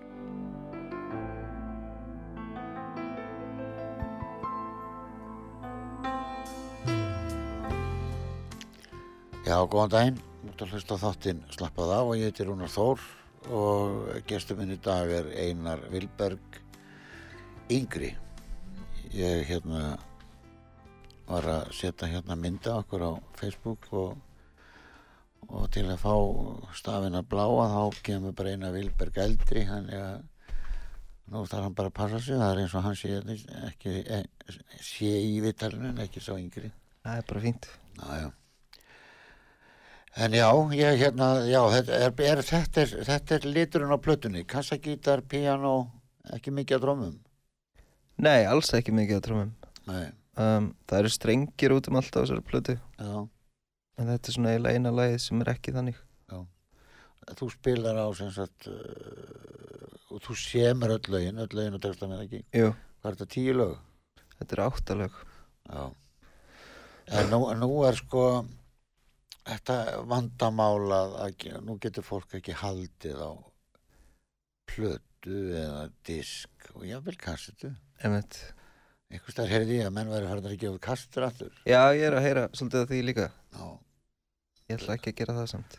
[9.50, 13.02] Já, góðan daginn, út að hlusta þáttinn slappað á og ég heiti Rúnar Þór
[13.50, 16.60] og gestur minn í dag er Einar Vilberg
[17.72, 18.12] Yngri.
[19.10, 19.96] Ég hérna
[21.26, 24.14] var að setja hérna mynda okkur á Facebook og,
[25.50, 26.14] og til að fá
[26.78, 30.18] stafina bláa þá kemur bara Einar Vilberg eldri, þannig að
[31.30, 33.16] nú þarf hann bara að passa sig, það er eins og hann sé
[33.68, 34.20] ekki, e,
[34.82, 36.72] sé í vitalinu en ekki svo yngri.
[37.06, 37.70] Það er bara fínt.
[38.00, 38.28] Já, já.
[40.20, 44.46] En já, ég hérna, já, þetta er, er, þetta er, þetta er liturinn á plötunni,
[44.50, 45.74] kassagítar, piano,
[46.34, 47.18] ekki mikið að drómum.
[48.20, 49.52] Nei, alls ekki mikið á.
[49.86, 50.08] Nei,
[50.40, 53.14] Um, það eru strengir út um allt á þessari plötu já,
[53.98, 55.98] en þetta er svona eiginlega eina lagið sem er ekki þannig.
[57.38, 62.14] þú spilar á sem sagt, uh, og þú semur öll lögin, öll lögin og textan
[62.16, 62.40] er ekki.
[62.57, 63.76] Jú, Hvað er þetta, tíu lög?
[64.38, 65.20] þetta er áttalög.
[65.70, 65.83] Já.
[67.20, 68.24] En nú, nú er sko,
[69.46, 69.76] þetta
[70.11, 73.31] vandamál að, að nú getur fólk ekki haldið á
[74.70, 77.72] plötu eða disk og jáfnvel kassetu.
[78.00, 78.38] Einmitt.
[79.11, 81.55] Einhvers þar heyrði ég að menn væri farin að gefa út kassetur aftur.
[81.66, 83.25] Já, ég er að heyra svolítið af því líka.
[83.57, 83.64] Já.
[84.70, 85.79] Ég ætla ekki að gera það samt.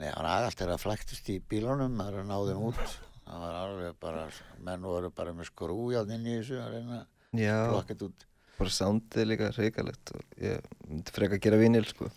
[0.00, 2.82] Nei, það var allt er að flæktist í bílunum, það er að ná þeim út.
[3.30, 4.22] Það var alveg bara,
[4.68, 8.24] menn voru bara með skrújað inn í þessu að reyna að Já, plokka þetta út.
[8.60, 12.08] bara soundið er líka hrikalegt og ég myndi freka að gera vinil sko.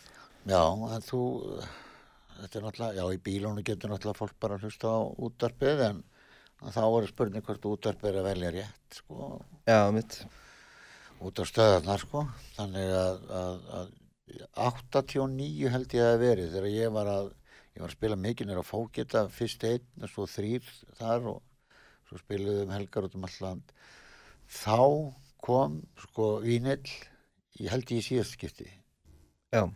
[0.50, 1.20] Já, en þú,
[2.40, 6.02] þetta er náttúrulega, já, í bílunum getur náttúrulega fólk bara að hlusta á útdarpið, en
[6.74, 9.30] þá voru spurning hvort útdarpið er að velja rétt, sko,
[9.70, 10.18] Já, mitt.
[11.30, 12.24] Út á stöðarnar, sko.
[12.58, 13.92] Þannig að, að, að
[14.66, 17.32] 89 held ég að verið þegar ég var að,
[17.74, 21.42] ég var að spila mikið nýra fókita, fyrst einn og svo þrýr þar og
[22.10, 23.74] svo spiluðum helgar út um all land.
[24.50, 24.80] Þá
[25.44, 26.96] kom, sko, vínill,
[27.60, 28.70] ég held ég í síðast skipti
[29.54, 29.68] Já,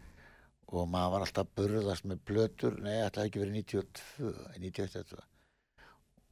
[0.73, 4.93] og maður var alltaf að burðast með blötur, nei, þetta hefði ekki verið 92, 91
[4.95, 5.27] þetta.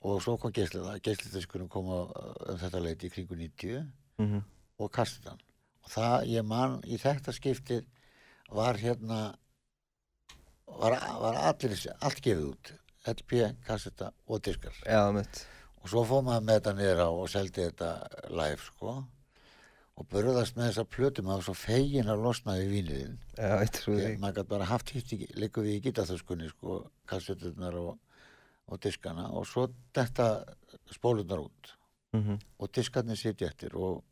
[0.06, 2.00] Og svo kom geislið, geislið kom á,
[2.52, 3.86] um þetta leiti í kringu 90
[4.22, 4.44] mm
[4.82, 5.42] og kastitan.
[5.86, 7.84] Og það, ég man, í þetta skiptið
[8.56, 9.20] var hérna,
[10.66, 12.72] var, var allir, allt gefið út,
[13.12, 13.36] LP,
[13.68, 14.78] kastita og diskar.
[15.22, 15.52] já.
[15.86, 17.90] Og svo fór maður með þetta niður á og seldi þetta
[18.34, 18.96] live, sko.
[19.96, 23.20] Og burðast með þessa plötu, maður var svo fegin að losna við víniðin.
[24.20, 27.94] Maður gæti bara haft hitt líka við í gítaþöskunni sko, kasseturnar og,
[28.66, 30.30] og diskana og svo þetta
[30.92, 31.76] spólunar út
[32.16, 34.04] Mm og diskarnir sitja eftir og,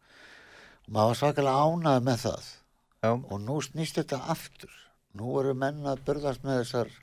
[0.86, 2.52] og maður var svakalega ánað með það.
[3.04, 4.78] Já, og nú snýst þetta aftur.
[5.18, 6.94] Nú eru menn að börðast með þessar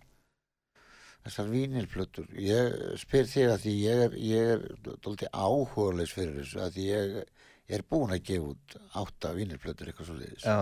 [1.24, 2.30] þessar vínilplötur.
[2.40, 4.64] Ég spyr þig að því ég er, ég er
[5.04, 10.08] dólti áhugaðleis fyrir þessu að því ég er búin að gefa út átta vínilplötur eitthvað
[10.08, 10.56] svo liðis já,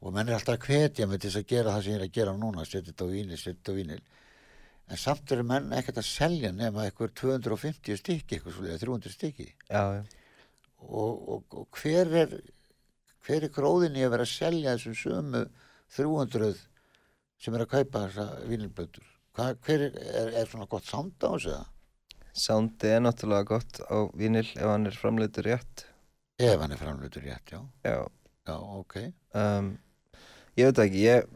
[0.00, 2.36] og menn er alltaf hvetja til þess að gera það sem ég er að gera
[2.38, 4.00] núna, setja þetta á vínil, setja þetta á vínil.
[4.90, 9.48] En samt eru menn ekkert að selja nema eitthvað 250 stykki eitthvað svolítið, 300 stykki.
[9.68, 10.19] Já, já.
[10.80, 12.34] Og, og, og hver er
[13.26, 15.42] hver er gróðin í að vera að selja þessum sömu
[15.96, 16.62] 300
[17.40, 21.30] sem er að kaupa þessa vínilblötur Hva, hver er, er, er svona gott sound á
[21.30, 21.66] þessu eða?
[22.40, 25.84] Soundið er náttúrulega gott á vinil ef hann er framleitur rétt.
[26.40, 28.06] ef hann er framlutur rétt, já, Já,
[28.48, 28.96] já, ok
[29.34, 29.70] um,
[30.58, 31.30] ég veit ekki, ég,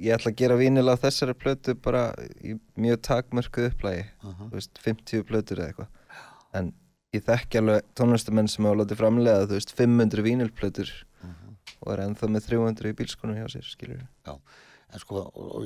[0.00, 2.10] ég ætla að gera vinil á þessari plötu bara
[2.44, 6.20] í mjög takmörkuð upplægi, uh þú veist, 50 plötur eða eitthvað.
[6.60, 6.72] En
[7.16, 10.90] ég þekki alveg tónlistamenn sem hafa látið framlega, þú veist, 500 vinilplötur
[11.80, 14.02] og er ennþá með 300 í bílskunum hjá sér, skilur
[14.90, 15.20] En sko,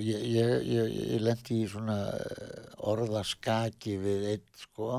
[0.05, 4.99] ég, ég, ég, ég lendi í svona eh, orðaskaki við einn, sko,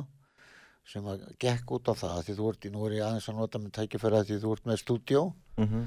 [0.90, 3.38] sem að gekk út á það, því þú ert, í- nú er ég aðeins að
[3.38, 5.22] nota með tækifæra því þú ert með stúdjó,
[5.58, 5.84] mm -hmm.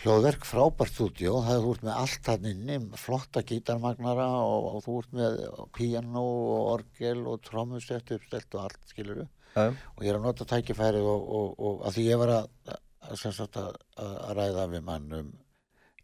[0.00, 4.84] hljóðverk, frábært stúdjó, það er þú ert með allt hann inni, flotta gítarmagnara og, og
[4.84, 5.32] þú ert með
[5.76, 10.46] piano og orgel og trommusett uppstelt og allt, skilur Já, og ég er að nota
[10.48, 15.12] tækifærið og, og, og að því ég var að, að, að, að ræða við mann
[15.20, 15.30] um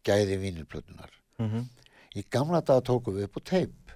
[0.06, 1.12] gæði vínilplötunar.
[1.38, 1.66] mm -hmm.
[2.16, 3.92] Í gamla daga tókum við upp á teip.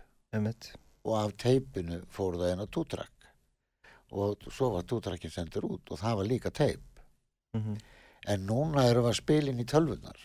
[1.04, 3.20] Og af teipinu fór það á tútrakk
[4.10, 6.82] og svo var tútrakkin sendur út og það var líka teip.
[7.54, 7.76] Mhm,
[8.26, 10.18] en núna erum við að spila inn í tölvunar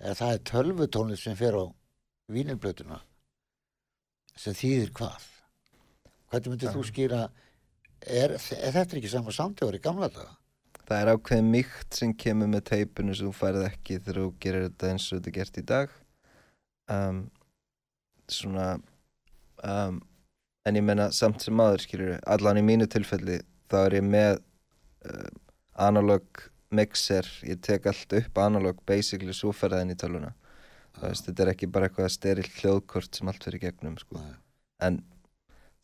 [0.00, 1.64] eða það er tölvutónlist sem fer á
[2.30, 3.00] vínilblötuna
[4.36, 5.26] sem þýðir hvað?
[6.30, 7.20] Hvernig myndir þú skýra
[8.02, 10.34] er, er þetta ekki sama samtíður í gamla daga?
[10.88, 14.68] Það er ákveðin mýkt sem kemur með teipinu sem þú færið ekki þegar þú gerir
[14.68, 15.96] þetta eins og þetta er gert í dag.
[16.88, 17.18] Um,
[18.32, 18.68] svona
[19.64, 19.98] um,
[20.64, 24.38] en ég meina samt sem maður skilur allan í mínu tilfelli þá er ég með
[24.38, 25.28] uh,
[25.88, 30.34] analog mixer, ég tek allt upp analog basically svo ferða inn í tölvuna.
[30.98, 34.20] Það veist, þetta er ekki bara eitthvað sterill hljóðkort sem allt fyrir gegnum sko.
[34.84, 35.00] En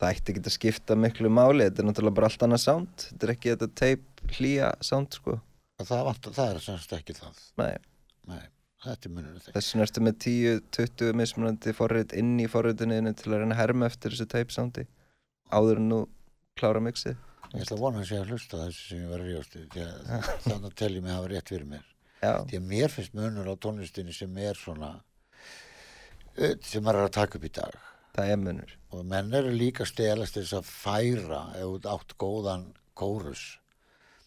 [0.01, 3.05] það ætti ekki að skipta miklu máli þetta er náttúrulega bara allt annað sound.
[3.09, 5.37] Þetta er ekki þetta teip hlýja sound sko.
[5.81, 7.39] það, vant, það er semst ekki það.
[7.61, 7.75] Nei.
[8.25, 8.43] Nei,
[8.83, 13.43] þetta er munur Þess vegna ertu með 10-20 mismunandi forrit inn í forritinu til að
[13.43, 14.85] reyna að herma eftir þessu tape soundi.
[15.53, 16.03] Áður en nú
[16.59, 17.19] klára mixið.
[17.53, 19.83] Ég ætla að vona að sé að hlusta þessu sem ég var að ríðast því
[19.85, 20.07] að
[20.47, 21.91] þannig að telja mig hafa rétt fyrir mér.
[22.23, 24.95] Já, því að mér finnst munur á tónlistinni sem er svona
[26.35, 27.75] sem maður er að taka upp í dag
[28.15, 28.71] það er munur.
[28.95, 33.43] Og menn eru líka stelast þess að færa ef þú átt góðan kórus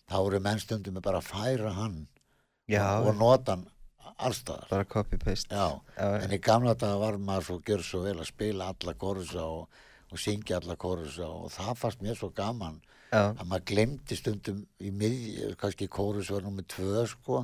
[0.09, 1.98] þá eru menn stundum með bara að færa hann
[2.68, 3.66] Já, og nota hann
[4.18, 5.55] allstaðar bara copy-paste.
[5.55, 8.94] Já, Já, en í gamla daga var maður svo gjör svo vel að spila alla
[8.98, 12.81] kórusa og, og syngja alla kórusa og það fannst mér svo gaman
[13.12, 17.38] að maður glemdi stundum í miðj, kannski kórus var nummið tvö sko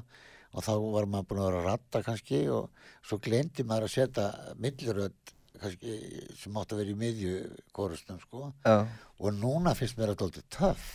[0.55, 3.95] og þá var maður búin að vera að ratta kannski og svo glemdi maður að
[3.95, 4.27] setja
[4.61, 5.95] millirödd kannski
[6.39, 7.35] sem átt að vera í miðju
[7.77, 8.51] kórusnum sko.
[8.65, 8.87] Já,
[9.21, 10.87] og núna finnst mér þetta alltaf töff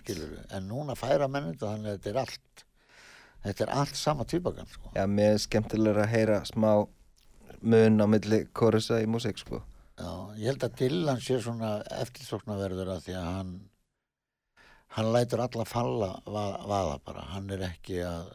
[0.00, 2.64] skilur við, en núna færa menn þetta þannig að þetta er allt
[3.44, 4.92] þetta er allt sama týpagan sko.
[4.96, 6.70] Já, mér er skemmtilega að heyra smá
[7.60, 9.60] mun á milli korusa í músík sko.
[10.00, 13.56] Já, ég held að Dylan sé svona eftirsóknarverður að því að hann
[14.96, 18.30] hann lætur alla falla va vaða bara, hann er ekki að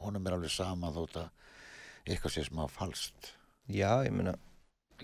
[0.00, 1.28] honum er alveg sama þótt að
[2.08, 3.34] eitthvað sé smá falskt.
[3.68, 4.34] Já, ég meina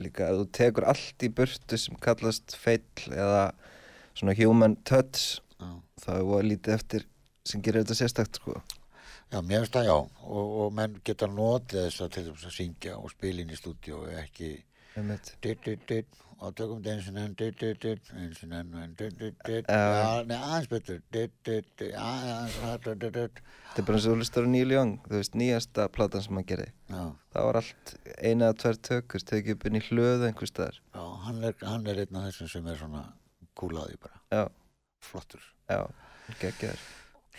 [0.02, 3.42] líka að þú tekur allt í burtu sem kallast feill eða
[4.16, 5.40] svona human touch
[6.02, 7.06] þá er voða lítið eftir
[7.46, 8.60] sem gerir þetta sérstakt sko
[9.36, 9.96] já mér finnst það já.
[10.26, 13.58] Og, og menn geta notið þess að til þess að syngja og spila inn í
[13.58, 14.54] stúdíu og ekki
[16.36, 17.34] og tökum þetta eins og enn
[18.20, 18.72] eins og enn
[20.36, 20.98] aðeins betur.
[23.70, 26.36] Þetta er bara eins og þú hlustar á Neil Young þú veist, nýjasta platan sem
[26.36, 26.68] hann gerði.
[27.32, 30.82] Það var allt eina eða tvær tökur tekið upp inn í hlöðu einhvers staðar.
[30.92, 33.06] Já, hann er, hann er einn af þessum sem er svona
[33.56, 34.20] kúlaði bara,
[35.04, 35.48] flottur.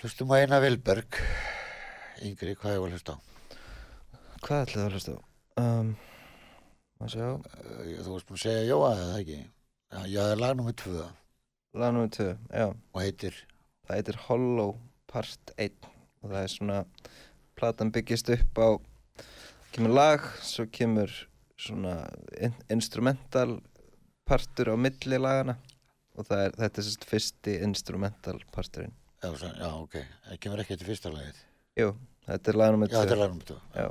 [0.02, 1.22] Hlustum á eina Vilberg
[2.26, 3.18] Yngri, hvað var að hlusta á?
[4.42, 5.20] Hvað ætlaði að hlusta á?
[5.62, 5.94] Um,
[6.98, 9.40] maður sjá, Uh, Þú varst búin að segja Jóa eða ekki?
[9.88, 11.06] Já, það er lag nummið tvö.
[11.78, 13.36] Lag nummer 2 já, og heitir?
[13.86, 14.76] Það heitir Hollow
[15.08, 15.88] Part 1
[16.24, 16.78] og það er svona
[17.58, 18.68] platan byggist upp á
[19.76, 21.14] kemur lag, svo kemur
[21.58, 22.08] svona
[22.42, 23.60] in instrumental
[24.28, 25.58] partur á milli lagana
[26.18, 28.96] og er, þetta er sérst fyrsti instrumental parturinn.
[29.22, 31.47] Já, já ok, það kemur ekki til fyrsta lagið
[31.78, 31.94] Jú,
[32.26, 33.88] þetta er lag nummer Já, þetta 2 er lag nummið tvö Já.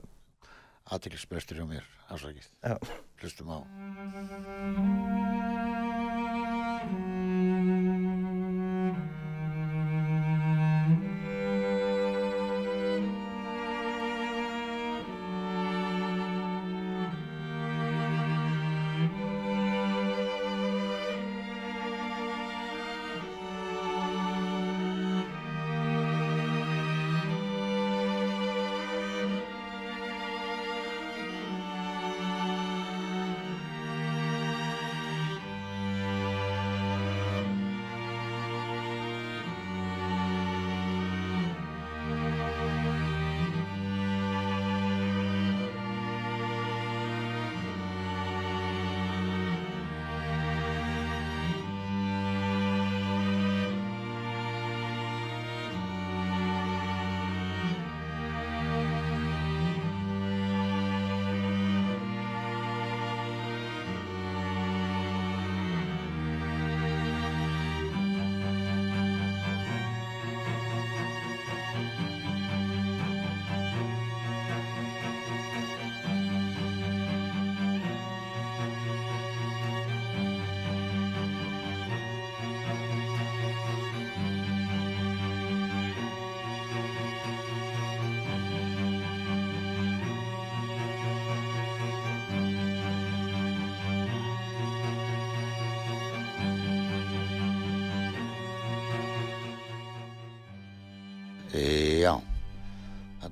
[0.97, 1.89] Aðtiklisbrestur hjá mér,
[2.63, 2.77] Já.
[3.23, 3.59] Hlustum á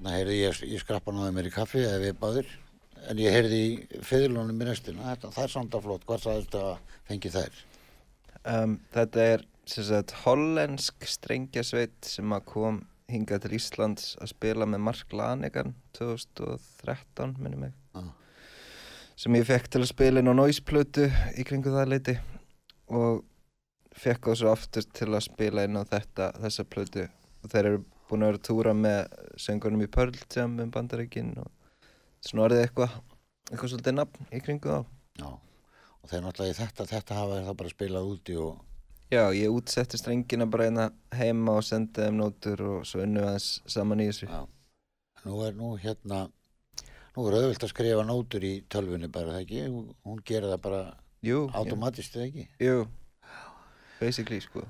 [0.05, 2.49] þarna heyrði ég, ég skrappa náði mér í kaffi eða við báðir,
[3.09, 6.57] en ég heyrði í fiðlunum í restina, þetta, það er samt að flott, hvað sagðist
[6.61, 7.63] að fengi þær?
[8.45, 14.69] Um, þetta er sem sagt hollensk strengjasveit sem að kom hingað til Íslands að spila
[14.69, 18.05] með Mark Lanegan 2013 minnum mig Já.
[19.25, 22.19] sem ég fekk til að spila inn á Noise-plötu í kringu það leiti
[22.93, 23.25] og
[23.97, 27.85] fekk þá svo aftur til að spila inn á þetta, þessa plötu og þeir eru
[28.15, 31.51] búin að vera að túra með söngunum í Pearl Jam um bandaríkin og
[32.25, 32.95] svona orðið eitthvað
[33.51, 34.79] eitthvað svolítið nafn í kringu þá
[35.21, 38.55] Já, og þeir náttúrulega þetta, þetta hafa það bara spilað úti og,
[39.13, 43.51] Já, ég útsetti strengina bara hérna heima og sendi þeim nótur og svo unnu aðeins
[43.71, 44.27] saman í þessu.
[44.27, 44.41] já,
[45.27, 46.23] nú er nú hérna,
[47.15, 49.67] nú er auðvilt að skrifa nótur í tölvunni bara, það ekki,
[50.09, 50.81] Hún- gerir það bara
[51.61, 52.49] automatist, eða ekki?
[52.65, 52.87] jú,
[54.01, 54.65] basically, sko.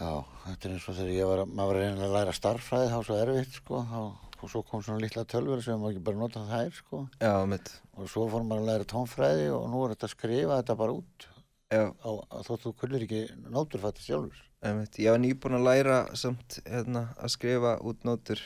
[0.00, 0.10] Já,
[0.46, 2.88] þetta er eins og þegar ég var, að- maður var að reyna að læra starffræði,
[2.90, 4.00] þá var svo erfitt, sko, þá,
[4.40, 7.72] og svo kom svona litla tölvur sem maður ekki bara nota þær, sko, Já, mitt,
[7.98, 10.92] og svo fór maður að læra tónfræði og nú er þetta að skrifa þetta bara
[10.96, 11.26] út,
[11.70, 12.10] já, á,
[12.48, 14.40] þótt þú kullir ekki nótur fætti sjálfur.
[14.76, 14.96] mitt.
[15.00, 18.40] Ég var nýbúin að læra samt, hérna, að skrifa út nótur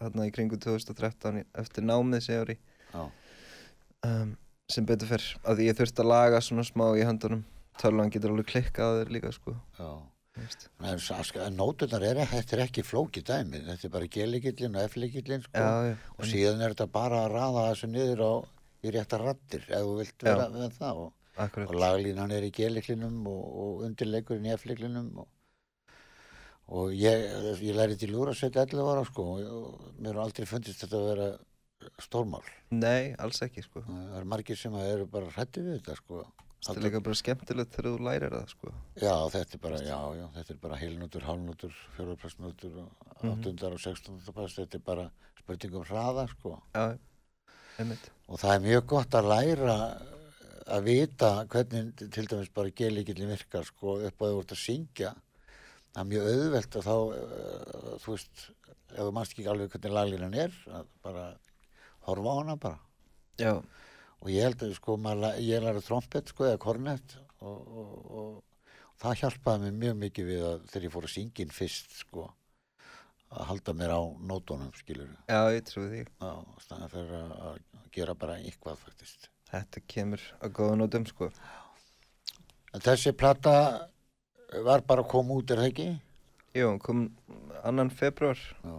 [0.00, 2.58] hérna í kringu 2013 í- eftir námið var í,
[2.94, 3.10] Já,
[4.06, 4.36] um,
[4.68, 7.42] sem betur fyrr, að því ég þurfti að laga svona smá í höndunum.
[7.78, 9.56] Tölvan getur alveg klikkað á þér líka, sko.
[9.78, 9.90] já.
[10.32, 10.66] Þú veist.
[10.80, 11.04] En,
[11.46, 15.62] en nóturnar er, þetta er ekki flókið dæmi, þetta er bara G-leikillin og F-leikillin, sko.
[15.62, 18.32] Já, já, og síðan er þetta bara að raða þessu niður á
[18.82, 20.54] í réttar rattir ef þú vilt vera Já.
[20.54, 25.28] með það og, og laglínan er í G-leiklinum og, og undirleikurinn í F-leiklinum og,
[26.72, 27.28] og ég,
[27.62, 31.08] ég læri til lúrasveit 11 ára sko og, og mér har aldrei fundist þetta að
[31.12, 31.30] vera
[32.02, 32.42] stórmál
[32.74, 33.84] Nei, alls ekki, sko.
[33.86, 36.24] það er margir sem eru bara hrætti við þetta sko
[36.62, 38.72] Það er líka bara skemmtilegt þegar þú lærir það, sko.
[39.02, 43.32] Já, þetta er bara, já, já, þetta er bara heilnótur, hálnótur, fjórapressnótur og Mhm.
[43.32, 45.10] áttundar og sextundar pass, þetta er bara
[45.40, 46.62] spurning um hraða, sko.
[46.74, 46.98] Já,
[47.78, 48.10] einmitt.
[48.28, 49.76] Og það er mjög gott að læra
[50.66, 54.62] að vita hvernig til dæmis bara gelíkillin virkar, sko, upp á því þú ert að
[54.62, 55.14] syngja.
[55.92, 58.50] Það er mjög auðvelt að þá, uh, þú veist,
[58.92, 61.26] ef þú mannst ekki alveg hvernig laglínan er, að bara
[62.06, 62.78] horfa á hana bara.
[63.38, 63.62] Já,
[64.22, 68.84] Og ég held að, sko, maður, ég lærði trompet, sko, eða kornett og, og, og,
[69.02, 72.28] það hjálpaði mér mjög mikið við að þegar ég fór að syngja inn fyrst, sko,
[73.32, 76.04] að halda mér á nótunum, skilur já, ég trúi því.
[76.22, 76.30] Já,
[76.92, 79.26] fyrir að, að gera bara eitthvað, faktist.
[79.50, 81.32] Þetta kemur að góða nótum, sko.
[82.72, 83.56] Þessi plata
[84.64, 85.90] var bara að koma út, er það ekki?
[86.56, 87.04] Jú, kom
[87.64, 88.38] annan februar.
[88.62, 88.76] Já.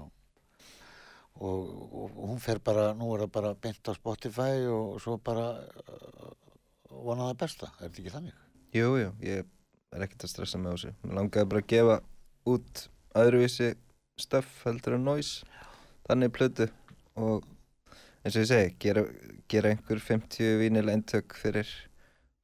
[1.41, 5.47] Og, og hún fer bara, nú er það bara beint á Spotify og svo bara
[5.57, 6.33] uh,
[6.93, 8.35] vona það besta, er þetta ekki þannig?
[8.73, 9.47] Jú, jú, ég
[9.93, 10.93] er ekkert að stressa með þessu.
[11.01, 11.97] Mér langaði bara að gefa
[12.53, 12.83] út
[13.23, 13.71] öðruvísi
[14.21, 15.47] stöff heldur en noise.
[16.07, 16.69] Þannig plötu
[17.17, 17.47] og
[18.23, 19.03] eins og ég segi, gera,
[19.51, 21.69] gera einhver 50 vínil eintök fyrir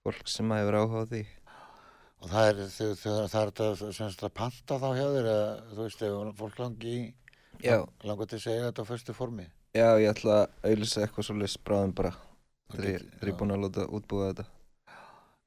[0.03, 1.23] fólk sem hefur áhuga á því.
[2.19, 2.57] Og það er,
[2.99, 6.95] það þetta sem sagt að panta þá hjá þér eða þú veist, ef fólk langi
[6.95, 7.03] í,
[7.63, 9.49] Já, langar til að segja þetta á föstu formi.
[9.75, 12.13] já, ég ætla að auðvisa eitthvað svo list bráðum bara
[12.69, 14.45] Það þegar ég er búin að láta útbúa þetta.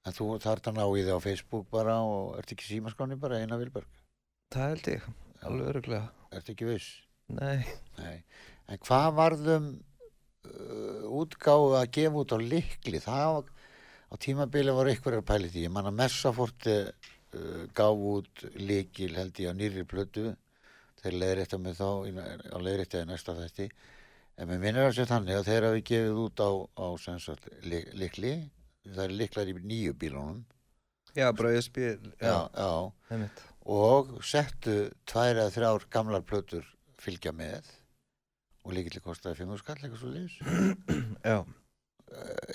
[0.03, 3.39] En þú þarf að ná í þig á Facebook bara og ert ekki símaskráni bara
[3.39, 3.87] eina Vilberg?
[4.51, 5.05] Það held ég,
[5.47, 6.09] alveg öruglega.
[6.35, 6.89] Ert ekki viss?
[7.33, 7.63] Nei,
[8.01, 8.25] Nei.
[8.67, 9.69] En hvað varðum
[10.49, 13.01] uh, útgáfu að gefa út á likli?
[13.03, 13.47] Það
[14.11, 15.65] á tímabili var einhverjar pælið því.
[15.69, 20.33] Ég man að Messaforti uh, gaf út likil held ég á nýri plötu.
[21.03, 23.69] Þeir leiðrétta mig þá í, á leiðréttaði næsta þætti.
[24.39, 27.83] En mér minnir sér þannig að þeir hafi gefið út á, á sem sagt, li,
[27.99, 28.35] likli.
[28.87, 30.45] Það er liklar í nýju bílunum.
[31.15, 32.71] já, spil, Já, já,
[33.11, 33.29] já.
[33.63, 34.77] Og settu
[35.07, 36.65] tvær eða þrjár gamlar plötur
[36.99, 37.67] fylgja með.
[38.63, 40.39] Og líkilega kostaði 5 skall eitthvað svo liðs.
[41.31, 41.39] Já,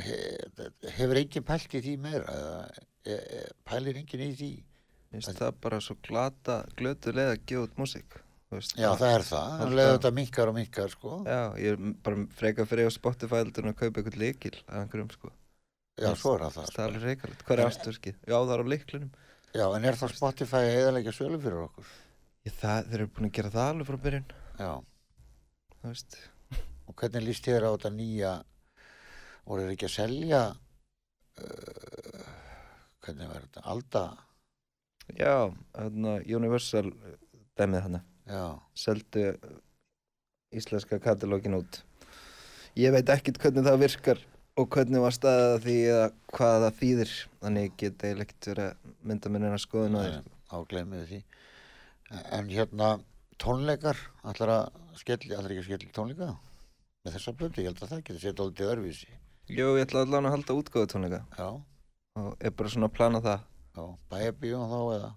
[0.04, 2.60] he- hefur enginn pælt í því meira eða
[3.04, 4.52] e, e, pælir enginn í því
[5.08, 8.18] Mér finnst það bara svo glata, glötu leið að gefa út músík.
[8.56, 11.42] Veist, já að- það er það, hann leður þetta minkar og minkar sko já, Já,
[11.60, 15.12] ég er bara freka fyrir á Spotify heldur en að kaupa eitthvað líkil af einhverjum
[15.12, 15.32] sko.
[16.16, 16.82] svo er það það Það er sko.
[16.88, 17.44] alveg reikalegt.
[17.48, 18.16] Hvað er afturskið?
[18.28, 19.12] Já, það er á líklunum.
[19.58, 21.86] já, en er það Spotify eðalega sölu fyrir okkur
[22.48, 24.28] Ég, það, þeir eru búin að gera það alveg frá byrjun.
[24.60, 24.72] já,
[25.82, 26.18] Það veist.
[26.88, 28.32] og hvernig líst þér á þetta nýja
[29.48, 30.42] voru þeir ekki að selja
[31.42, 32.24] uh,
[33.04, 34.06] hvernig var þetta Alda,
[35.16, 35.36] Já,
[35.76, 36.90] hérna Universal
[37.58, 38.02] dæmið hana.
[38.78, 39.28] Seldu
[40.56, 41.82] íslenska katalógin út.
[42.78, 44.24] Ég veit ekkit hvernig það virkar
[44.58, 47.16] og hvernig var staðið að því eða hvað það þýðir.
[47.42, 50.14] Þannig ég get eiginlega ekkert verið að mynda mér neina skoðun á því.
[50.14, 51.22] Nei, á glemmiði því
[52.10, 52.98] en hérna,
[53.42, 56.30] tónleikar, allar að skelli, allar ekki að skelli tónleika
[57.06, 59.10] með þessa blötu, ég held að það geti séð dólítið örvísi.
[59.48, 61.48] Jú, ég ætla allan að halda útgáðu tónleika Já,
[62.20, 63.46] og er bara svona að plana það
[63.78, 65.12] já, bæjabíu þá eða,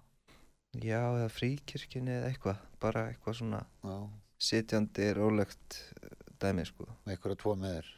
[0.78, 3.94] Já, eða fríkirkjunni eða eitthvað bara eitthvað svona já,
[4.38, 6.86] sitjandi rólegt eh, dæmi sko.
[7.06, 7.88] Með ykkur að tvo með þér.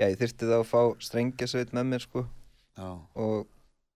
[0.00, 2.24] Já, ég þyrfti þá að fá strengjasveit með mér sko.
[2.80, 2.88] Já,
[3.20, 3.46] og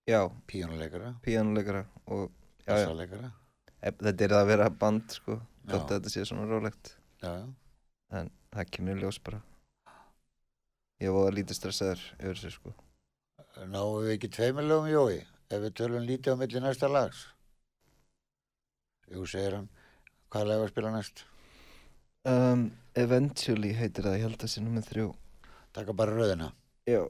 [0.07, 2.31] já, píjónuleikara, píanuleikara og
[2.65, 5.39] ef- þetta er að vera band sko.
[5.65, 5.73] Já.
[5.73, 6.95] þótt að þetta sé svona rólegt.
[7.25, 7.45] Já, já.
[8.21, 9.41] en það kemur í ljós bara.
[11.03, 12.75] Ég var lítið stressaður yfir þessu sko.
[13.67, 15.17] Náum við ekki tveimur lögum Jói,
[15.51, 17.25] ef við tölum lítið á milli næsta lags?
[19.13, 19.67] Jú, segir hann,
[20.33, 21.25] hvað lag var að spila næst?
[22.25, 25.07] um, Eventually heitir það, ég held að sé nummið þrjú
[25.75, 26.51] Taka bara röðina.
[26.87, 27.03] Já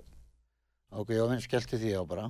[0.95, 2.29] Ok, Jóvinn skellti því á bara.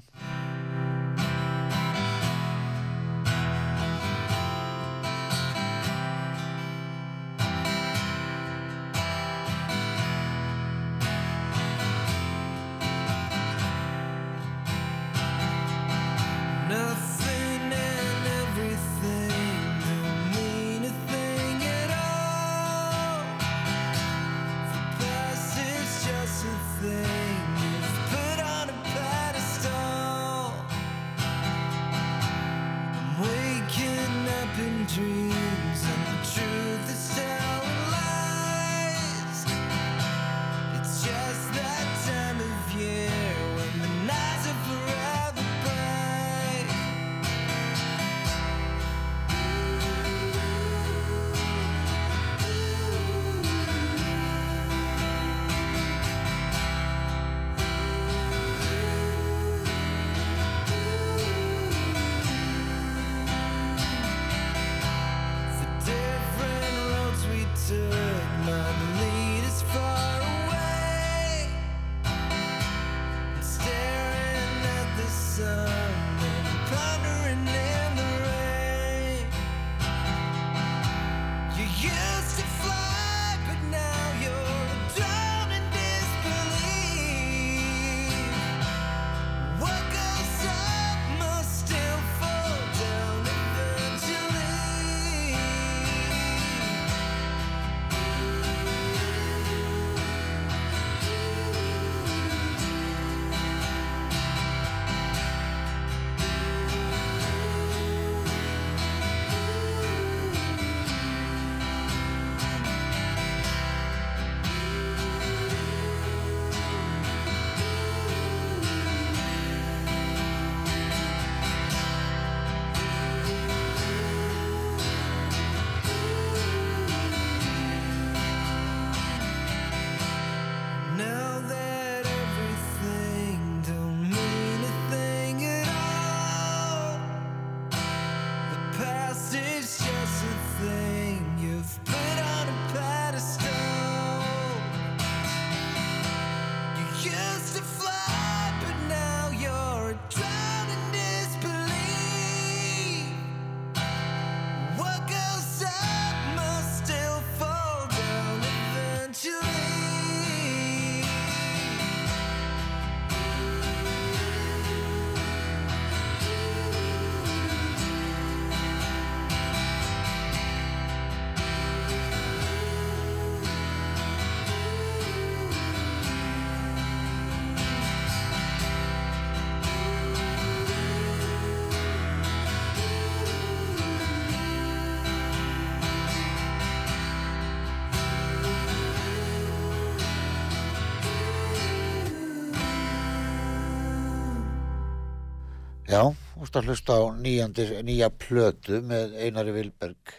[196.46, 200.12] Veist að hlusta á nýjandi, nýja plötu með Einari Vilberg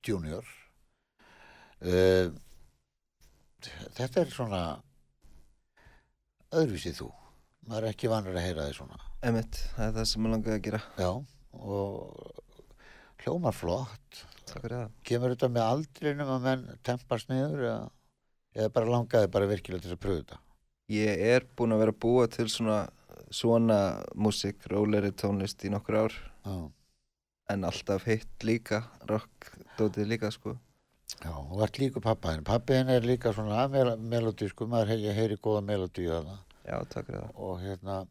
[0.00, 0.46] Junior.
[1.84, 2.32] Uh,
[3.98, 4.62] þetta er svona
[6.56, 7.10] öðruvísið þú.
[7.68, 9.02] Maður er ekki vanur að heyra þig svona.
[9.28, 11.12] Emmett, það er það sem ég langaði að gera Já,
[11.60, 14.26] og hljómar flott.
[14.48, 17.88] Takk fyrir það Kemur þetta með aldrinum að menn tempast niður eða,
[18.56, 20.44] eða bara langaði bara virkilega til að pröfu þetta?
[20.96, 22.86] Ég er búinn að vera að búa til svona
[23.34, 26.16] svona músík, róleri tónlist í nokkur ár.
[26.44, 26.56] Já,
[27.52, 30.56] en alltaf heitt líka rock dótið líka sko.
[31.22, 32.44] Já, og ert líka pappa henni.
[32.44, 37.30] Pappi henni er líka svona mel melodísku, maður heyri, heyri góða melodíu fyrir það.
[37.34, 38.02] Og hérna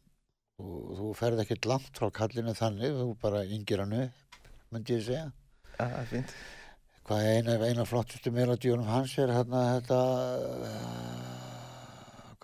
[0.58, 4.24] þú, þú ferð ekkert langt frá kallinu þannig þú bara yngir hann upp
[4.74, 5.28] myndi ég segja.
[6.10, 6.34] Fínt.
[7.08, 10.00] Hvað er eina, eina flottustu melodíunum hans er hérna þetta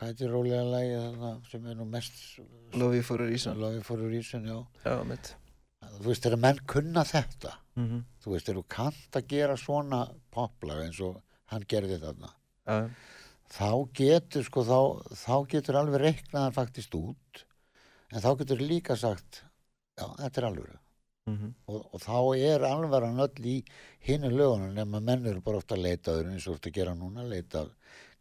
[0.03, 2.19] hvað heitir rólega lagi þarna sem er nú mest
[3.15, 3.59] a reason.
[3.61, 4.59] Love for a reason, já.
[4.83, 4.97] Já,
[5.93, 8.03] þú veist, þegar menn kunna þetta mm -hmm.
[8.23, 9.99] þú veist, þegar þú kannt að gera svona
[10.31, 12.29] poplag eins og hann gerði þarna
[12.67, 12.89] Já,
[13.49, 14.79] þá getur sko, þá,
[15.13, 17.45] þá getur alveg reiknaðan faktist út
[18.11, 19.43] en þá getur líka sagt
[19.97, 20.79] já, þetta er alveg
[21.25, 23.63] mm og, og þá er alvaran öll í
[23.99, 26.95] hinu lögunum nema menn eru bara ofta að leita öðru eins og ert að gera
[26.95, 27.67] núna leita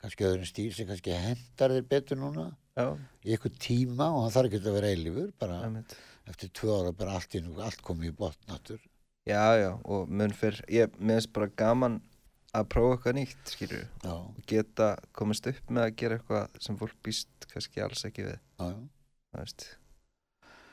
[0.03, 2.48] kannski öðrum stíl sem kannski hendar þér betur núna.
[2.76, 2.86] Já,
[3.24, 5.98] í eitthvað tíma og það þarf ekki að vera eilífur bara mitt
[6.30, 8.80] eftir tvö ára bara allt, inn, allt komið í botnatur
[9.22, 10.57] Já, já, og mun fyrr.
[10.72, 12.00] Ég, finnst bara gaman
[12.53, 16.78] að prófa eitthvað nýtt, skilur já, og geta komist upp með að gera eitthvað sem
[16.80, 18.40] fólk býst kannski alls ekki við.
[18.59, 18.80] Já, já,
[19.30, 19.68] þú veist.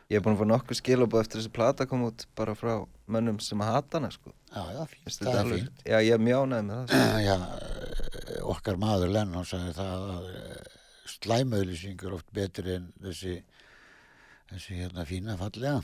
[0.10, 2.74] Ég er búin að fá nokkuð skilabóð eftir þessi plata kom út bara frá
[3.06, 4.34] mönnum sem að hata hana sko.
[4.56, 5.86] Já, já fínt, það er fínt.
[5.86, 7.22] Já, ég mjánaði með það sko.
[7.28, 10.28] já, eh, okkar maður Lennon sagði það að
[11.20, 13.40] slæmauðlýsing er oft betri en þessi
[14.50, 15.80] þessi hérna fína fallega.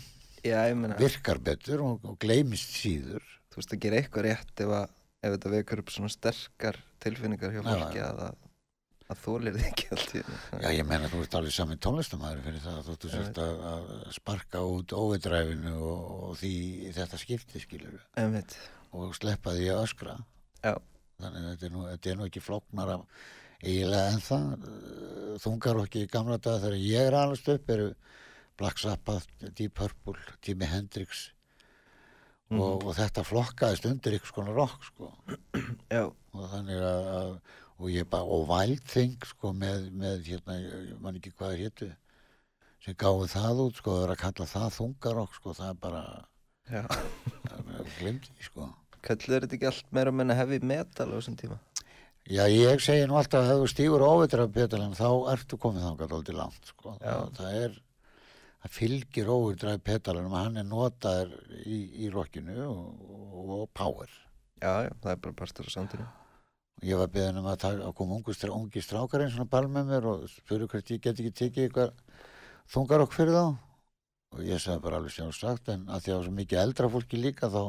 [0.45, 3.23] Já, ég meina, virkar betur og, og gleymist síður.
[3.49, 7.53] Þú veist að gera eitthvað rétt ef, að, ef þetta vekur upp svona sterkar tilfinningar
[7.53, 8.44] hjá Já, fólki að, að,
[9.11, 10.37] að þólir þið ekki allt í einu.
[10.63, 13.85] Já, ég menna þú ert alveg saman tónlistamæður fyrir það að þú sért að, að
[14.15, 16.53] sparka út óveidræfinu og, og því
[16.97, 17.99] þetta skipti skilur
[18.95, 20.17] og sleppa því að öskra.
[20.65, 20.73] Já.
[21.21, 23.05] þannig að þetta er nú, þetta er nú ekki flóknar af
[23.65, 24.67] eiginlega en það.
[25.45, 27.87] Þungar okki í gamla dag þegar ég er alveg upp eru
[28.55, 31.29] Black Sabbath, Deep Purple, Jimi Hendrix.
[32.45, 32.61] Mhm.
[32.61, 35.11] og, og þetta flokkaðist undir ykkur skona rock sko.
[35.89, 37.31] Já, og þannig að, að
[37.79, 38.47] og ég bara, og
[38.87, 41.91] Thing sko með, með hérna, ég man ekki hvað er hétu
[42.85, 46.03] sem gáði það út sko, það er að kalla það þungarokk sko, það er bara,
[46.71, 46.83] já.
[47.99, 48.71] glimti sko
[49.05, 51.59] Kallur þetta ekki allt meira meina heavy metal á þessum tíma?
[52.25, 53.97] Já, ég segi nú alltaf að ef þú
[54.41, 56.95] af betalinn þá ertu komið þangað aldrei langt sko.
[57.03, 57.75] Það, það er
[58.63, 63.67] það fylgir óveitur af betalinn og hann er notaður í, í rockinu og, og, og
[63.77, 64.09] power
[64.63, 66.07] Já, já, það er bara partur á samtíma.
[66.83, 70.07] Ég var beðin um að, taka, að koma ungi strákar einn svona ball með mér
[70.11, 71.93] og spuru hvert ég get ekki tekið eitthvað
[72.73, 73.45] þungar okk fyrir þá.
[74.35, 76.91] Og ég sagði bara alveg sjálfsagt en að því að það var svo mikið eldra
[76.95, 77.61] fólki líka þá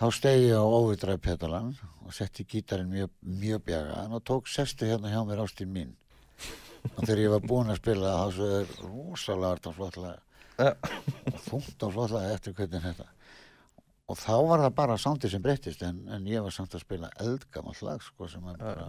[0.00, 1.70] þá stegi ég á óvitræð petalan
[2.06, 5.94] og setti gítarinn mjög, mjög bjagaðan og tók sestu hérna hjá mér ástin mín.
[6.96, 10.18] Og þegar ég var búinn að spila þá svo er rosalega hardt og flottlega
[11.30, 13.08] og þungt og flottlega eftir hvernig þetta
[14.10, 17.10] og þá var það bara sándið sem breyttist en, en ég var samt að spila
[17.22, 18.88] eldgamall lag sko sem er bara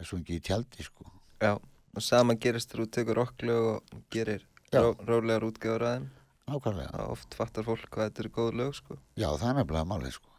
[0.00, 1.06] er svo ekki í tjaldi sko.
[1.42, 6.10] Já, og sama gerist þegar þú tekur rocklög og gerir ró, rólegar útgjáður að þeim.
[6.52, 8.98] nákvæmlega, Það oft fattar fólk hvað þetta eru góð lög, sko.
[9.16, 10.30] já það er nefnilega málið sko.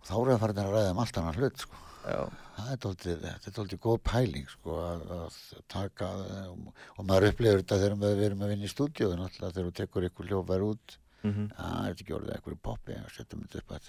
[0.00, 1.80] Og þá eru það farin að ræða um allt annan hlut sko.
[2.00, 2.20] Já,
[2.56, 5.34] það er dálítið, þetta er dálítið góð pæling sko að, að
[5.68, 6.06] taka
[6.54, 10.06] og maður upplifir þetta þegar við erum að vinna í stúdíu náttúrulega þegar þú tekur
[10.08, 13.58] ykkur hljófar út mm að það er ekki orðið eitthvað í poppi og setjum þetta
[13.62, 13.88] upp að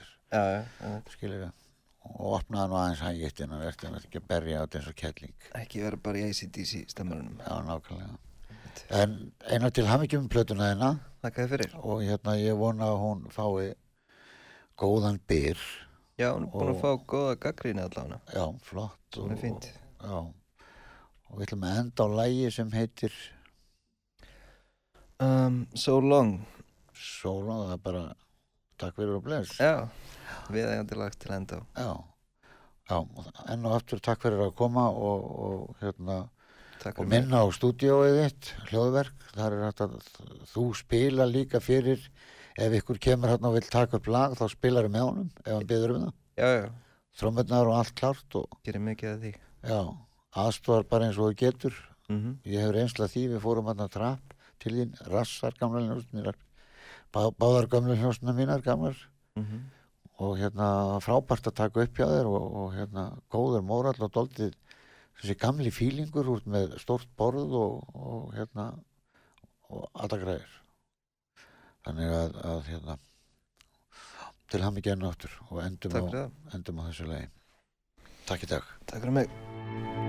[0.82, 0.92] já.
[1.16, 1.52] skilur við
[2.02, 4.96] og opnaði nú aðeins hægitt inn að verði ekki að berja á þetta eins og
[5.04, 7.38] kettling Ekki vera bara í ACDC stemmarunum.
[7.46, 8.18] já nákvæmlega
[9.02, 9.14] en
[9.52, 10.72] eina til hafingjum plötuna
[11.52, 11.76] fyrir.
[11.84, 13.76] og hérna ég vona að hún fái
[14.78, 15.58] góðan byr
[16.18, 18.20] Já, hún er búin að Og- fá góða gaggríni allavega.
[18.34, 19.70] já flott fínt.
[20.02, 20.34] já
[21.32, 23.14] og við ætlum að enda á lægi sem heitir
[25.22, 26.46] Um, so long.
[27.02, 28.02] Sóla, það er bara
[28.82, 29.56] takk fyrir og bless.
[29.58, 29.88] Já,
[30.54, 31.62] við eigandi lagt til enda.
[31.78, 31.94] Já,
[32.92, 36.20] já og enn og aftur takk fyrir að koma og, og hérna
[36.92, 39.26] og minna á stúdíóið þitt, hljóðverk.
[39.34, 39.98] Þar er hægt að
[40.52, 42.06] þú spila líka fyrir
[42.62, 45.70] ef ykkur kemur hérna og vill taka upp lag þá spilar með honum ef hann
[45.70, 46.70] byður um það.
[47.22, 49.34] Trómmetnar og allt klárt og gerir mikið að því.
[49.68, 49.82] já,
[50.44, 51.82] aðstofar bara eins og þú getur.
[52.10, 56.34] Mm ég hef reynsla því, við fórum hérna trapp til þín, rassar hljósnir
[57.12, 58.98] bá, báðar gamla hljósna mínar gamlar.
[59.36, 59.62] -hmm.
[60.22, 64.54] og hérna frábært að taka upp hjá þér og, og hérna góður mórall og doldið
[65.22, 68.72] þessi gamli fílingur út með stórt borð og, og hérna
[69.70, 70.52] og alltaf græðir
[71.86, 72.98] þannig að, að hérna
[74.52, 77.32] til hann ekki enn áttur og endum á, endum á þessu lagi.
[78.28, 78.72] Takk í dag.
[78.86, 80.01] Takk fyrir mig.